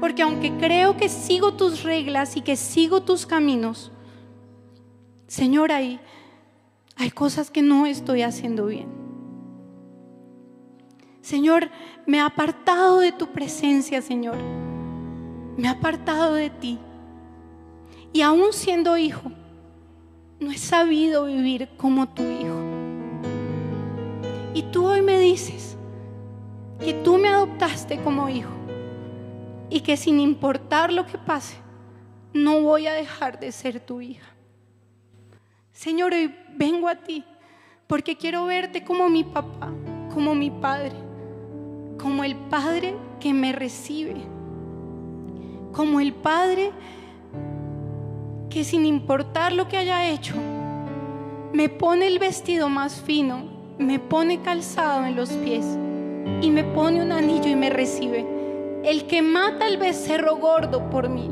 porque 0.00 0.22
aunque 0.22 0.50
creo 0.56 0.96
que 0.96 1.10
sigo 1.10 1.52
tus 1.52 1.82
reglas 1.82 2.36
y 2.36 2.40
que 2.40 2.56
sigo 2.56 3.02
tus 3.02 3.26
caminos, 3.26 3.92
Señor, 5.26 5.70
hay, 5.70 6.00
hay 6.96 7.10
cosas 7.10 7.50
que 7.50 7.62
no 7.62 7.84
estoy 7.84 8.22
haciendo 8.22 8.66
bien. 8.66 8.88
Señor, 11.20 11.70
me 12.06 12.18
ha 12.18 12.26
apartado 12.26 12.98
de 12.98 13.12
tu 13.12 13.28
presencia, 13.28 14.00
Señor. 14.00 14.38
Me 15.56 15.68
ha 15.68 15.72
apartado 15.72 16.34
de 16.34 16.48
ti. 16.48 16.78
Y 18.12 18.22
aún 18.22 18.52
siendo 18.52 18.96
hijo, 18.96 19.30
no 20.40 20.50
he 20.50 20.58
sabido 20.58 21.26
vivir 21.26 21.68
como 21.76 22.08
tu 22.08 22.22
hijo. 22.22 22.58
Y 24.54 24.62
tú 24.72 24.86
hoy 24.86 25.02
me 25.02 25.18
dices 25.18 25.76
que 26.80 26.94
tú 26.94 27.18
me 27.18 27.28
adoptaste 27.28 28.00
como 28.00 28.28
hijo 28.28 28.50
y 29.68 29.80
que 29.80 29.96
sin 29.96 30.18
importar 30.18 30.92
lo 30.92 31.06
que 31.06 31.18
pase, 31.18 31.56
no 32.32 32.62
voy 32.62 32.86
a 32.86 32.94
dejar 32.94 33.38
de 33.38 33.52
ser 33.52 33.80
tu 33.80 34.00
hija. 34.00 34.26
Señor, 35.72 36.12
hoy 36.12 36.34
vengo 36.56 36.88
a 36.88 36.96
ti 36.96 37.24
porque 37.86 38.16
quiero 38.16 38.46
verte 38.46 38.82
como 38.82 39.08
mi 39.08 39.24
papá, 39.24 39.70
como 40.12 40.34
mi 40.34 40.50
padre, 40.50 40.96
como 41.98 42.24
el 42.24 42.34
padre 42.34 42.96
que 43.20 43.34
me 43.34 43.52
recibe, 43.52 44.16
como 45.72 46.00
el 46.00 46.14
padre 46.14 46.72
que 46.72 46.99
sin 48.50 48.84
importar 48.84 49.52
lo 49.52 49.68
que 49.68 49.76
haya 49.76 50.10
hecho, 50.10 50.34
me 51.52 51.68
pone 51.68 52.06
el 52.06 52.18
vestido 52.18 52.68
más 52.68 53.00
fino, 53.00 53.44
me 53.78 53.98
pone 53.98 54.42
calzado 54.42 55.06
en 55.06 55.16
los 55.16 55.30
pies 55.30 55.64
y 56.42 56.50
me 56.50 56.64
pone 56.64 57.02
un 57.02 57.12
anillo 57.12 57.48
y 57.48 57.56
me 57.56 57.70
recibe. 57.70 58.26
El 58.84 59.06
que 59.06 59.22
mata 59.22 59.66
el 59.66 59.78
becerro 59.78 60.36
gordo 60.36 60.90
por 60.90 61.08
mí. 61.08 61.30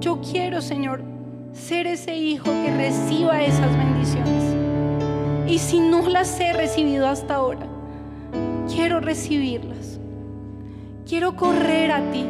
Yo 0.00 0.20
quiero, 0.20 0.60
Señor, 0.60 1.02
ser 1.52 1.86
ese 1.86 2.16
hijo 2.16 2.44
que 2.44 2.74
reciba 2.76 3.42
esas 3.42 3.76
bendiciones. 3.76 4.54
Y 5.48 5.58
si 5.58 5.80
no 5.80 6.08
las 6.08 6.38
he 6.40 6.52
recibido 6.52 7.08
hasta 7.08 7.36
ahora, 7.36 7.66
quiero 8.68 9.00
recibirlas. 9.00 9.98
Quiero 11.06 11.36
correr 11.36 11.92
a 11.92 12.10
ti. 12.10 12.26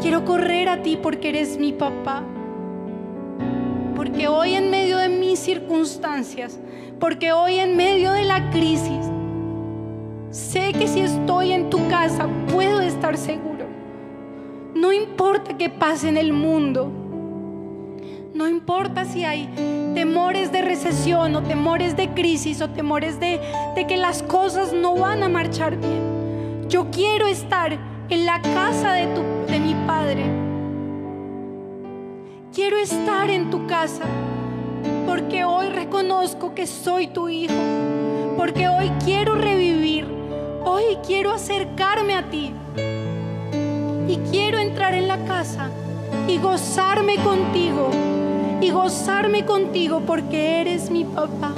Quiero 0.00 0.24
correr 0.24 0.68
a 0.68 0.82
ti 0.82 0.96
porque 0.96 1.30
eres 1.30 1.58
mi 1.58 1.72
papá. 1.72 2.22
Porque 3.96 4.28
hoy 4.28 4.54
en 4.54 4.70
medio 4.70 4.96
de 4.96 5.08
mis 5.08 5.40
circunstancias, 5.40 6.58
porque 7.00 7.32
hoy 7.32 7.56
en 7.56 7.76
medio 7.76 8.12
de 8.12 8.22
la 8.22 8.50
crisis, 8.50 9.10
sé 10.30 10.72
que 10.72 10.86
si 10.86 11.00
estoy 11.00 11.52
en 11.52 11.68
tu 11.68 11.88
casa 11.88 12.28
puedo 12.52 12.80
estar 12.80 13.16
seguro. 13.16 13.66
No 14.74 14.92
importa 14.92 15.56
qué 15.56 15.68
pase 15.68 16.08
en 16.08 16.16
el 16.16 16.32
mundo. 16.32 16.92
No 18.34 18.48
importa 18.48 19.04
si 19.04 19.24
hay 19.24 19.48
temores 19.96 20.52
de 20.52 20.62
recesión 20.62 21.34
o 21.34 21.42
temores 21.42 21.96
de 21.96 22.10
crisis 22.10 22.62
o 22.62 22.70
temores 22.70 23.18
de, 23.18 23.40
de 23.74 23.86
que 23.88 23.96
las 23.96 24.22
cosas 24.22 24.72
no 24.72 24.94
van 24.94 25.24
a 25.24 25.28
marchar 25.28 25.76
bien. 25.76 26.68
Yo 26.68 26.88
quiero 26.92 27.26
estar 27.26 27.76
en 28.10 28.24
la 28.24 28.40
casa 28.40 28.92
de, 28.92 29.06
tu, 29.08 29.22
de 29.52 29.60
mi 29.60 29.74
Padre. 29.86 30.24
Quiero 32.54 32.78
estar 32.78 33.28
en 33.30 33.50
tu 33.50 33.66
casa 33.66 34.04
porque 35.06 35.44
hoy 35.44 35.68
reconozco 35.68 36.54
que 36.54 36.66
soy 36.66 37.08
tu 37.08 37.28
hijo, 37.28 37.54
porque 38.36 38.68
hoy 38.68 38.90
quiero 39.04 39.34
revivir, 39.34 40.06
hoy 40.64 40.96
quiero 41.06 41.32
acercarme 41.32 42.14
a 42.14 42.30
ti 42.30 42.52
y 44.08 44.16
quiero 44.30 44.58
entrar 44.58 44.94
en 44.94 45.06
la 45.06 45.24
casa 45.26 45.68
y 46.26 46.38
gozarme 46.38 47.16
contigo 47.16 47.90
y 48.60 48.70
gozarme 48.70 49.44
contigo 49.44 50.00
porque 50.06 50.62
eres 50.62 50.90
mi 50.90 51.04
papá. 51.04 51.52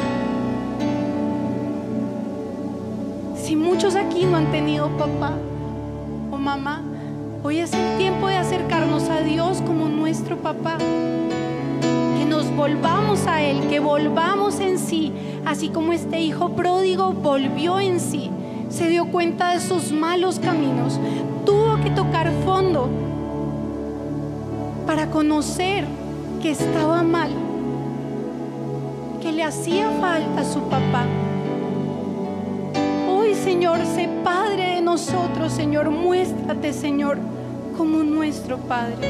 Si 3.37 3.55
muchos 3.55 3.95
aquí 3.95 4.25
no 4.25 4.37
han 4.37 4.51
tenido 4.51 4.89
papá 4.99 5.33
mamá, 6.41 6.81
hoy 7.43 7.59
es 7.59 7.73
el 7.75 7.99
tiempo 7.99 8.27
de 8.27 8.37
acercarnos 8.37 9.11
a 9.11 9.21
Dios 9.21 9.61
como 9.61 9.89
nuestro 9.89 10.39
papá. 10.39 10.79
Que 12.19 12.25
nos 12.25 12.51
volvamos 12.57 13.27
a 13.27 13.43
Él, 13.43 13.69
que 13.69 13.79
volvamos 13.79 14.59
en 14.59 14.79
sí, 14.79 15.13
así 15.45 15.69
como 15.69 15.93
este 15.93 16.19
hijo 16.21 16.51
pródigo 16.57 17.13
volvió 17.13 17.79
en 17.79 18.01
sí, 18.01 18.31
se 18.71 18.89
dio 18.89 19.07
cuenta 19.07 19.53
de 19.53 19.61
sus 19.61 19.93
malos 19.93 20.39
caminos, 20.39 20.99
tuvo 21.45 21.77
que 21.83 21.91
tocar 21.91 22.33
fondo 22.45 22.89
para 24.87 25.11
conocer 25.11 25.85
que 26.43 26.53
estaba 26.53 27.03
mal, 27.03 27.31
que 29.21 29.31
le 29.31 29.45
hacía 29.45 29.91
falta 30.01 30.41
a 30.41 30.45
su 30.45 30.61
papá. 30.61 31.05
Hoy, 33.09 33.35
Señor, 33.35 33.81
de 33.85 34.09
nosotros, 34.91 35.53
Señor. 35.53 35.89
Muéstrate, 35.89 36.73
Señor, 36.73 37.17
como 37.77 37.99
nuestro 38.03 38.59
Padre. 38.59 39.07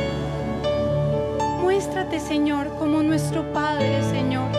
Muéstrate, 1.62 2.20
Señor, 2.20 2.68
como 2.78 3.02
nuestro 3.02 3.50
Padre, 3.54 4.02
Señor. 4.10 4.50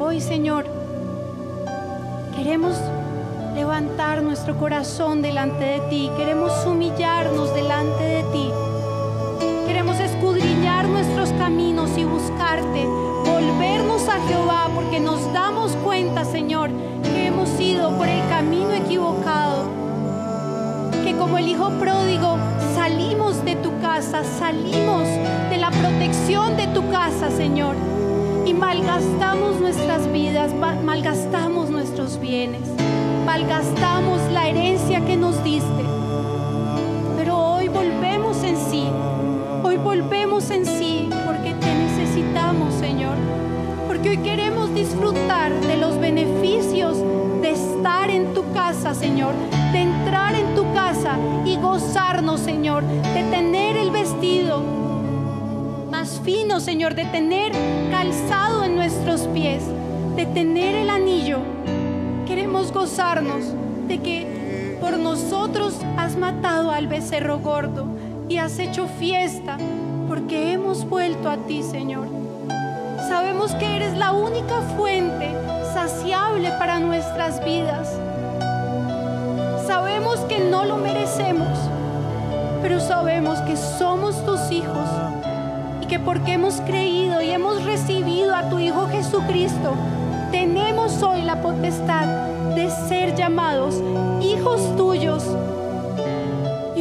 Hoy, 0.00 0.20
Señor, 0.20 0.64
queremos 2.34 2.74
levantar 3.54 4.20
nuestro 4.20 4.58
corazón 4.58 5.22
delante 5.22 5.62
de 5.62 5.80
ti, 5.88 6.10
queremos 6.16 6.50
humillarnos 6.66 7.54
delante 7.54 8.02
de 8.02 8.22
ti 8.32 8.50
nuestros 10.88 11.30
caminos 11.38 11.96
y 11.96 12.04
buscarte, 12.04 12.86
volvernos 13.24 14.08
a 14.08 14.20
Jehová, 14.26 14.68
porque 14.74 15.00
nos 15.00 15.32
damos 15.32 15.72
cuenta, 15.76 16.24
Señor, 16.24 16.70
por 17.98 18.08
el 18.08 18.28
camino 18.28 18.72
equivocado, 18.72 19.68
que 21.02 21.16
como 21.16 21.38
el 21.38 21.48
Hijo 21.48 21.70
pródigo 21.70 22.36
salimos 22.76 23.44
de 23.44 23.56
tu 23.56 23.80
casa, 23.80 24.22
salimos 24.38 25.02
de 25.50 25.56
la 25.56 25.70
protección 25.70 26.56
de 26.56 26.68
tu 26.68 26.88
casa, 26.90 27.30
Señor, 27.30 27.74
y 28.46 28.54
malgastamos 28.54 29.60
nuestras 29.60 30.10
vidas, 30.12 30.52
malgastamos 30.54 31.68
nuestros 31.70 32.20
bienes, 32.20 32.62
malgastamos 33.26 34.20
la 34.32 34.48
herencia 34.48 35.00
que 35.04 35.16
nos 35.16 35.42
diste. 35.42 35.84
Pero 37.16 37.36
hoy 37.36 37.66
volvemos 37.66 38.42
en 38.44 38.56
sí 38.56 38.86
Hoy 39.64 39.76
volvemos 39.76 40.50
en 40.50 40.66
sí 40.66 41.08
porque 41.24 41.54
te 41.54 41.72
necesitamos, 41.72 42.74
Señor. 42.74 43.14
Porque 43.86 44.10
hoy 44.10 44.16
queremos 44.18 44.74
disfrutar 44.74 45.51
De 49.72 49.80
entrar 49.80 50.34
en 50.34 50.54
tu 50.54 50.72
casa 50.74 51.16
y 51.44 51.56
gozarnos, 51.56 52.40
Señor. 52.40 52.82
De 53.14 53.22
tener 53.30 53.76
el 53.76 53.90
vestido 53.90 54.62
más 55.90 56.20
fino, 56.24 56.58
Señor. 56.58 56.94
De 56.94 57.04
tener 57.04 57.52
calzado 57.90 58.64
en 58.64 58.74
nuestros 58.74 59.22
pies. 59.28 59.62
De 60.16 60.26
tener 60.26 60.74
el 60.74 60.90
anillo. 60.90 61.38
Queremos 62.26 62.72
gozarnos 62.72 63.44
de 63.86 63.98
que 63.98 64.78
por 64.80 64.98
nosotros 64.98 65.76
has 65.96 66.16
matado 66.16 66.72
al 66.72 66.88
becerro 66.88 67.38
gordo 67.38 67.86
y 68.28 68.38
has 68.38 68.58
hecho 68.58 68.88
fiesta 68.98 69.56
porque 70.08 70.52
hemos 70.52 70.88
vuelto 70.88 71.30
a 71.30 71.36
ti, 71.36 71.62
Señor. 71.62 72.08
Sabemos 73.08 73.54
que 73.54 73.76
eres 73.76 73.96
la 73.96 74.12
única 74.12 74.60
fuente 74.76 75.30
saciable 75.72 76.50
para 76.58 76.80
nuestras 76.80 77.44
vidas. 77.44 78.01
Sabemos 79.72 80.20
que 80.28 80.38
no 80.38 80.66
lo 80.66 80.76
merecemos, 80.76 81.48
pero 82.60 82.78
sabemos 82.78 83.38
que 83.40 83.56
somos 83.56 84.22
tus 84.26 84.50
hijos 84.50 84.86
y 85.80 85.86
que 85.86 85.98
porque 85.98 86.34
hemos 86.34 86.60
creído 86.60 87.22
y 87.22 87.30
hemos 87.30 87.64
recibido 87.64 88.34
a 88.34 88.50
tu 88.50 88.58
Hijo 88.58 88.86
Jesucristo, 88.88 89.72
tenemos 90.30 91.02
hoy 91.02 91.22
la 91.22 91.40
potestad 91.40 92.04
de 92.54 92.68
ser 92.86 93.14
llamados 93.16 93.82
hijos 94.20 94.76
tuyos 94.76 95.24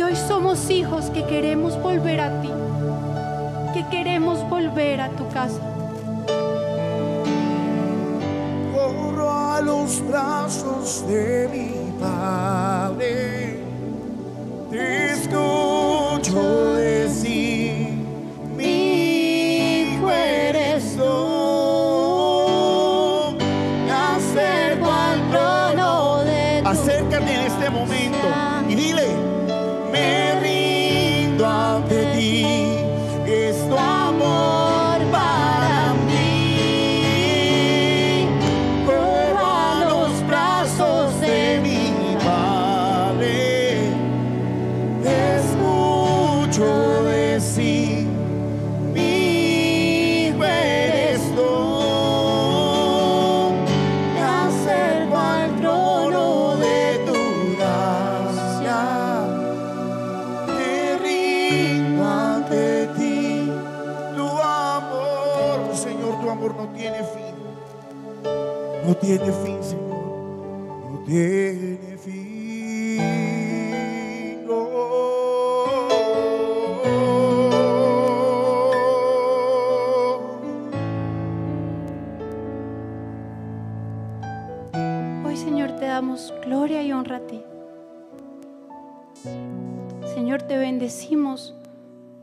hoy 0.04 0.16
somos 0.28 0.70
hijos 0.70 1.06
que 1.12 1.24
queremos 1.24 1.82
volver 1.82 2.20
a 2.20 2.42
ti, 2.42 2.50
que 3.74 3.88
queremos 3.88 4.38
volver 4.50 5.00
a 5.00 5.10
tu 5.12 5.30
casa. 5.30 5.62
Corro 8.74 9.32
a 9.32 9.62
los 9.62 10.06
brazos 10.06 11.06
de 11.08 11.48
mi 11.54 11.81
Padre, 12.02 13.60
escucho 14.72 16.74
decir, 16.74 17.94
mi 18.58 19.94
hijo 19.94 20.10
de 20.10 20.52
Acércate 26.66 27.46
este 27.48 27.70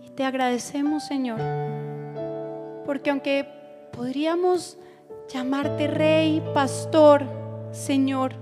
y 0.05 0.11
te 0.15 0.25
agradecemos, 0.25 1.05
Señor, 1.05 1.41
porque 2.85 3.09
aunque 3.09 3.49
podríamos 3.93 4.77
llamarte 5.33 5.87
rey, 5.87 6.43
pastor, 6.53 7.23
Señor, 7.73 8.35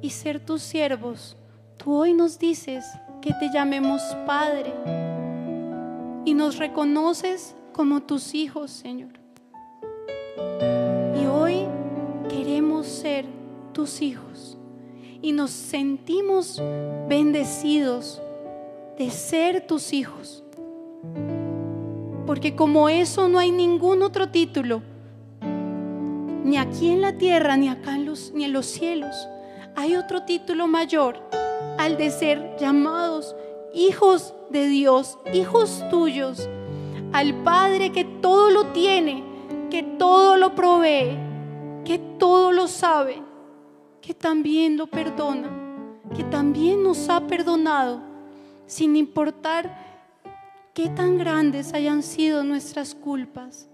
y 0.00 0.10
ser 0.10 0.38
tus 0.38 0.62
siervos. 0.62 1.36
Tú 1.76 1.96
hoy 1.96 2.14
nos 2.14 2.38
dices 2.38 2.84
que 3.20 3.32
te 3.34 3.50
llamemos 3.52 4.00
Padre 4.26 4.72
y 6.24 6.32
nos 6.34 6.58
reconoces 6.58 7.56
como 7.72 8.02
tus 8.02 8.32
hijos, 8.32 8.70
Señor. 8.70 9.18
Y 11.20 11.26
hoy 11.26 11.66
queremos 12.28 12.86
ser 12.86 13.24
tus 13.72 14.02
hijos 14.02 14.56
y 15.20 15.32
nos 15.32 15.50
sentimos 15.50 16.62
bendecidos 17.08 18.22
de 18.98 19.10
ser 19.10 19.66
tus 19.66 19.92
hijos. 19.92 20.42
Porque 22.26 22.56
como 22.56 22.88
eso 22.88 23.28
no 23.28 23.38
hay 23.38 23.52
ningún 23.52 24.02
otro 24.02 24.28
título, 24.30 24.82
ni 26.44 26.58
aquí 26.58 26.90
en 26.90 27.00
la 27.00 27.18
tierra, 27.18 27.56
ni 27.56 27.68
acá 27.68 27.94
en 27.94 28.06
los, 28.06 28.32
ni 28.32 28.44
en 28.44 28.52
los 28.52 28.66
cielos, 28.66 29.28
hay 29.74 29.96
otro 29.96 30.22
título 30.22 30.66
mayor 30.66 31.20
al 31.78 31.96
de 31.96 32.10
ser 32.10 32.56
llamados 32.58 33.36
hijos 33.74 34.34
de 34.50 34.68
Dios, 34.68 35.18
hijos 35.34 35.84
tuyos, 35.90 36.48
al 37.12 37.34
Padre 37.42 37.92
que 37.92 38.04
todo 38.04 38.50
lo 38.50 38.66
tiene, 38.68 39.22
que 39.70 39.82
todo 39.82 40.36
lo 40.36 40.54
provee, 40.54 41.18
que 41.84 41.98
todo 42.18 42.52
lo 42.52 42.68
sabe, 42.68 43.22
que 44.00 44.14
también 44.14 44.76
lo 44.76 44.86
perdona, 44.86 45.50
que 46.16 46.24
también 46.24 46.82
nos 46.82 47.08
ha 47.08 47.26
perdonado, 47.26 48.00
sin 48.66 48.96
importar 48.96 49.76
qué 50.74 50.88
tan 50.88 51.18
grandes 51.18 51.72
hayan 51.74 52.02
sido 52.02 52.44
nuestras 52.44 52.94
culpas. 52.94 53.68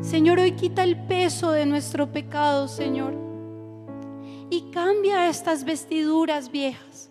Señor, 0.00 0.38
hoy 0.38 0.52
quita 0.52 0.84
el 0.84 0.96
peso 1.06 1.50
de 1.50 1.66
nuestro 1.66 2.12
pecado, 2.12 2.68
Señor, 2.68 3.14
y 4.50 4.70
cambia 4.70 5.28
estas 5.28 5.64
vestiduras 5.64 6.50
viejas. 6.50 7.10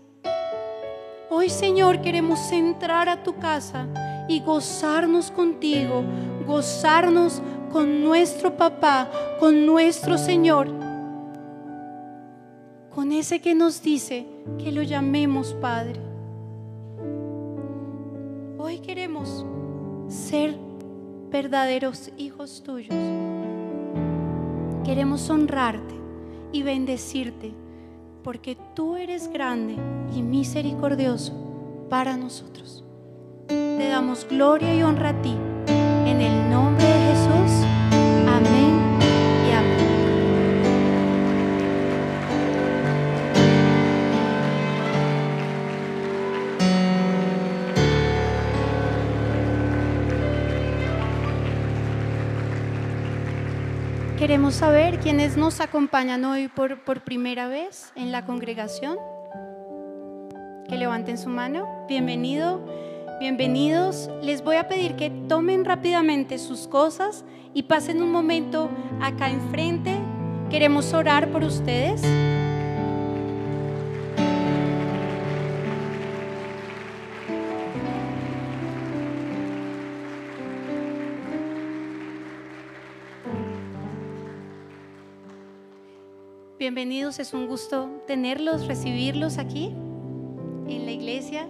Hoy, 1.30 1.50
Señor, 1.50 2.02
queremos 2.02 2.52
entrar 2.52 3.10
a 3.10 3.24
tu 3.24 3.38
casa 3.40 3.88
y 4.30 4.42
gozarnos 4.42 5.32
contigo, 5.32 6.04
gozarnos 6.46 7.42
con 7.72 8.04
nuestro 8.04 8.56
papá, 8.56 9.10
con 9.40 9.66
nuestro 9.66 10.20
Señor, 10.20 10.83
con 12.94 13.12
ese 13.12 13.40
que 13.40 13.56
nos 13.56 13.82
dice 13.82 14.26
que 14.60 14.72
lo 14.72 14.84
llamemos 14.84 15.54
Padre. 15.56 16.00
Hoy 18.60 18.80
queremos 18.80 19.46
ser 20.08 20.56
verdaderos 21.32 22.12
hijos 22.18 22.62
tuyos. 22.64 22.96
Queremos 24.84 25.30
honrarte 25.30 25.96
y 26.52 26.62
bendecirte 26.62 27.54
porque 28.24 28.58
tú 28.76 28.96
eres 28.96 29.28
grande 29.28 29.76
y 30.16 30.22
misericordioso 30.22 31.34
para 31.90 32.16
nosotros. 32.16 32.84
Te 33.48 33.88
damos 33.88 34.28
gloria 34.30 34.76
y 34.76 34.84
honra 34.84 35.10
a 35.10 35.22
ti. 35.22 35.36
En 35.68 36.22
el 36.22 36.50
nombre 36.50 36.73
Queremos 54.24 54.54
saber 54.56 55.02
quiénes 55.02 55.36
nos 55.36 55.60
acompañan 55.60 56.24
hoy 56.24 56.48
por, 56.48 56.82
por 56.86 57.02
primera 57.02 57.50
vez 57.50 57.92
en 57.94 58.14
la 58.14 58.26
congregación. 58.26 58.98
Que 60.70 60.78
levanten 60.78 61.18
su 61.18 61.28
mano. 61.28 61.68
Bienvenido, 61.90 62.66
bienvenidos. 63.20 64.10
Les 64.22 64.42
voy 64.42 64.56
a 64.56 64.70
pedir 64.70 64.96
que 64.96 65.10
tomen 65.10 65.66
rápidamente 65.66 66.38
sus 66.38 66.70
cosas 66.70 67.26
y 67.54 67.64
pasen 67.64 68.02
un 68.02 68.14
momento 68.14 68.70
acá 69.02 69.30
enfrente. 69.30 70.00
Queremos 70.50 70.94
orar 70.94 71.28
por 71.28 71.44
ustedes. 71.44 72.02
Bienvenidos, 86.64 87.20
es 87.20 87.34
un 87.34 87.48
gusto 87.48 87.90
tenerlos, 88.08 88.68
recibirlos 88.68 89.38
aquí 89.38 89.76
en 90.66 90.86
la 90.86 90.92
iglesia. 90.94 91.46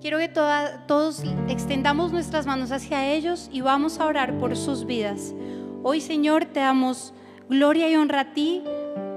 Quiero 0.00 0.16
que 0.16 0.28
todos 0.30 1.22
extendamos 1.50 2.10
nuestras 2.10 2.46
manos 2.46 2.72
hacia 2.72 3.12
ellos 3.12 3.50
y 3.52 3.60
vamos 3.60 4.00
a 4.00 4.06
orar 4.06 4.38
por 4.38 4.56
sus 4.56 4.86
vidas. 4.86 5.34
Hoy, 5.82 6.00
Señor, 6.00 6.46
te 6.46 6.60
damos 6.60 7.12
gloria 7.50 7.86
y 7.90 7.96
honra 7.96 8.20
a 8.20 8.32
ti 8.32 8.62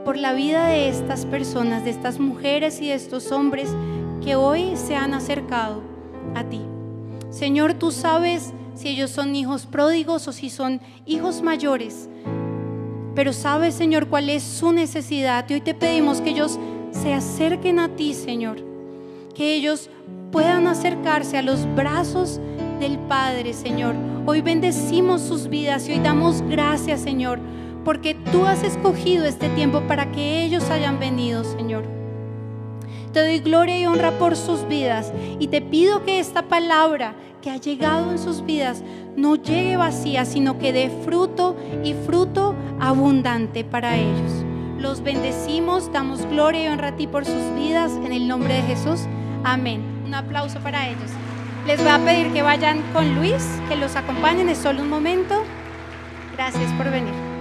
por 0.03 0.17
la 0.17 0.34
vida 0.34 0.67
de 0.67 0.89
estas 0.89 1.26
personas, 1.26 1.86
de 1.86 1.91
estas 1.91 2.19
mujeres 2.19 2.82
y 2.82 2.89
de 2.89 2.95
estos 2.95 3.32
hombres 3.32 3.73
que 4.21 4.36
hoy 4.36 4.76
se 4.76 4.97
han 4.97 5.13
acercado 5.13 5.84
a 6.36 6.43
ti. 6.43 6.59
Señor, 7.30 7.76
tú 7.76 7.91
sabes 7.91 8.51
si 8.73 8.89
ellos 8.89 9.09
son 9.09 9.38
hijos 9.38 9.67
pródigos 9.67 10.28
o 10.28 10.34
si 10.34 10.49
son 10.49 10.82
hijos 11.05 11.41
mayores. 11.41 12.09
Pero 13.16 13.32
sabes, 13.32 13.74
Señor, 13.74 14.07
cuál 14.07 14.30
es 14.30 14.43
su 14.43 14.74
necesidad. 14.74 15.45
Y 15.49 15.55
hoy 15.55 15.61
te 15.61 15.74
pedimos 15.74 16.22
que 16.22 16.32
ellos 16.32 16.59
se 16.91 17.13
acerquen 17.13 17.80
a 17.80 17.89
ti, 17.89 18.13
Señor. 18.13 18.57
Que 19.34 19.55
ellos 19.55 19.89
puedan 20.32 20.68
acercarse 20.68 21.38
a 21.38 21.41
los 21.41 21.66
brazos 21.76 22.41
del 22.80 22.99
Padre, 22.99 23.53
Señor. 23.53 23.95
Hoy 24.26 24.41
bendecimos 24.41 25.22
sus 25.22 25.47
vidas 25.47 25.88
y 25.88 25.93
hoy 25.93 25.99
damos 25.99 26.41
gracias, 26.41 27.01
Señor, 27.01 27.39
porque 27.86 28.16
tú 28.32 28.45
has 28.45 28.63
escogido 28.63 29.26
este 29.26 29.47
tiempo 29.49 29.82
para 29.88 30.11
que 30.11 30.43
ellos 30.43 30.70
hayan 30.70 30.99
venido, 30.99 31.43
Señor. 31.43 31.94
Te 33.16 33.22
doy 33.22 33.39
gloria 33.39 33.80
y 33.80 33.86
honra 33.86 34.11
por 34.11 34.36
sus 34.36 34.68
vidas 34.68 35.13
y 35.39 35.47
te 35.47 35.61
pido 35.61 36.03
que 36.03 36.20
esta 36.20 36.49
palabra 36.49 37.16
que 37.41 37.49
ha 37.49 37.55
llegado 37.55 38.11
en 38.11 38.20
sus 38.20 38.43
vidas 38.45 38.84
no 39.16 39.38
llegue 39.38 39.78
vacía, 39.78 40.26
sino 40.26 40.59
que 40.59 40.74
dé 40.74 40.91
fruto 41.05 41.55
y 41.82 41.93
fruto 41.93 42.55
abundante 42.78 43.63
para 43.63 43.95
ellos. 43.95 44.43
Los 44.80 45.01
bendecimos, 45.01 45.93
damos 45.93 46.26
gloria 46.26 46.66
y 46.66 46.68
honra 46.68 46.89
a 46.89 46.95
ti 46.97 47.07
por 47.07 47.24
sus 47.24 47.55
vidas 47.55 47.93
en 48.03 48.11
el 48.11 48.28
nombre 48.28 48.55
de 48.55 48.63
Jesús. 48.63 49.05
Amén. 49.45 49.82
Un 50.05 50.13
aplauso 50.13 50.59
para 50.59 50.86
ellos. 50.89 51.11
Les 51.66 51.80
voy 51.80 51.91
a 51.91 51.99
pedir 51.99 52.34
que 52.34 52.41
vayan 52.41 52.82
con 52.91 53.16
Luis, 53.16 53.47
que 53.70 53.78
los 53.78 53.95
acompañen, 53.95 54.49
es 54.49 54.57
solo 54.57 54.82
un 54.82 54.89
momento. 54.89 55.41
Gracias 56.36 56.70
por 56.74 56.91
venir. 56.91 57.34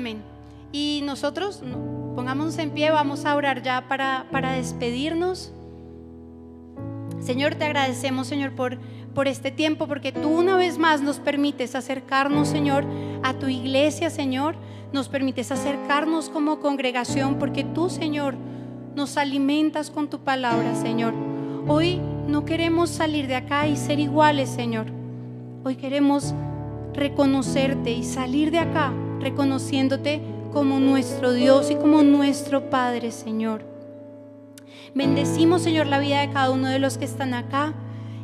Amén. 0.00 0.22
Y 0.72 1.02
nosotros 1.04 1.60
no, 1.62 2.14
pongámonos 2.14 2.56
en 2.56 2.70
pie, 2.70 2.90
vamos 2.90 3.26
a 3.26 3.36
orar 3.36 3.62
ya 3.62 3.86
para, 3.86 4.24
para 4.30 4.52
despedirnos. 4.52 5.52
Señor, 7.20 7.56
te 7.56 7.66
agradecemos, 7.66 8.26
Señor, 8.26 8.52
por, 8.52 8.78
por 9.14 9.28
este 9.28 9.50
tiempo, 9.50 9.86
porque 9.86 10.10
tú 10.10 10.30
una 10.30 10.56
vez 10.56 10.78
más 10.78 11.02
nos 11.02 11.18
permites 11.18 11.74
acercarnos, 11.74 12.48
Señor, 12.48 12.86
a 13.22 13.34
tu 13.34 13.48
iglesia, 13.48 14.08
Señor. 14.08 14.54
Nos 14.90 15.10
permites 15.10 15.52
acercarnos 15.52 16.30
como 16.30 16.60
congregación, 16.60 17.38
porque 17.38 17.62
tú, 17.62 17.90
Señor, 17.90 18.36
nos 18.96 19.18
alimentas 19.18 19.90
con 19.90 20.08
tu 20.08 20.20
palabra, 20.20 20.76
Señor. 20.76 21.12
Hoy 21.68 22.00
no 22.26 22.46
queremos 22.46 22.88
salir 22.88 23.26
de 23.26 23.36
acá 23.36 23.68
y 23.68 23.76
ser 23.76 23.98
iguales, 23.98 24.48
Señor. 24.48 24.86
Hoy 25.62 25.76
queremos 25.76 26.34
reconocerte 26.94 27.92
y 27.92 28.02
salir 28.02 28.50
de 28.50 28.60
acá 28.60 28.94
reconociéndote 29.20 30.20
como 30.52 30.80
nuestro 30.80 31.32
Dios 31.32 31.70
y 31.70 31.76
como 31.76 32.02
nuestro 32.02 32.70
Padre, 32.70 33.12
Señor. 33.12 33.62
Bendecimos, 34.94 35.62
Señor, 35.62 35.86
la 35.86 36.00
vida 36.00 36.20
de 36.20 36.30
cada 36.30 36.50
uno 36.50 36.68
de 36.68 36.78
los 36.78 36.98
que 36.98 37.04
están 37.04 37.34
acá. 37.34 37.74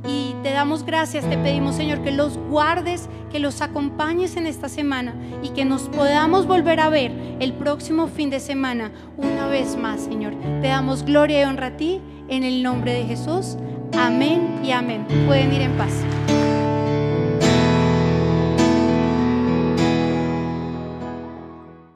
Y 0.07 0.35
te 0.43 0.51
damos 0.51 0.85
gracias, 0.85 1.29
te 1.29 1.37
pedimos, 1.37 1.75
Señor, 1.75 2.03
que 2.03 2.13
los 2.13 2.39
guardes, 2.39 3.09
que 3.33 3.41
los 3.41 3.61
acompañes 3.61 4.37
en 4.37 4.47
esta 4.47 4.69
semana 4.69 5.15
y 5.43 5.49
que 5.49 5.65
nos 5.65 5.83
podamos 5.83 6.47
volver 6.47 6.79
a 6.81 6.89
ver 6.89 7.13
el 7.41 7.53
próximo 7.55 8.07
fin 8.07 8.31
de 8.31 8.39
semana 8.39 8.93
una 9.17 9.49
vez 9.49 9.77
más, 9.77 10.03
Señor. 10.03 10.35
Te 10.61 10.69
damos 10.69 11.05
gloria 11.05 11.41
y 11.41 11.45
honra 11.45 11.69
a 11.69 11.77
ti 11.77 12.01
en 12.29 12.45
el 12.45 12.63
nombre 12.63 12.93
de 12.93 13.05
Jesús. 13.05 13.57
Amén 13.99 14.61
y 14.63 14.71
amén. 14.71 15.07
Pueden 15.27 15.53
ir 15.53 15.63
en 15.63 15.73
paz. 15.77 15.93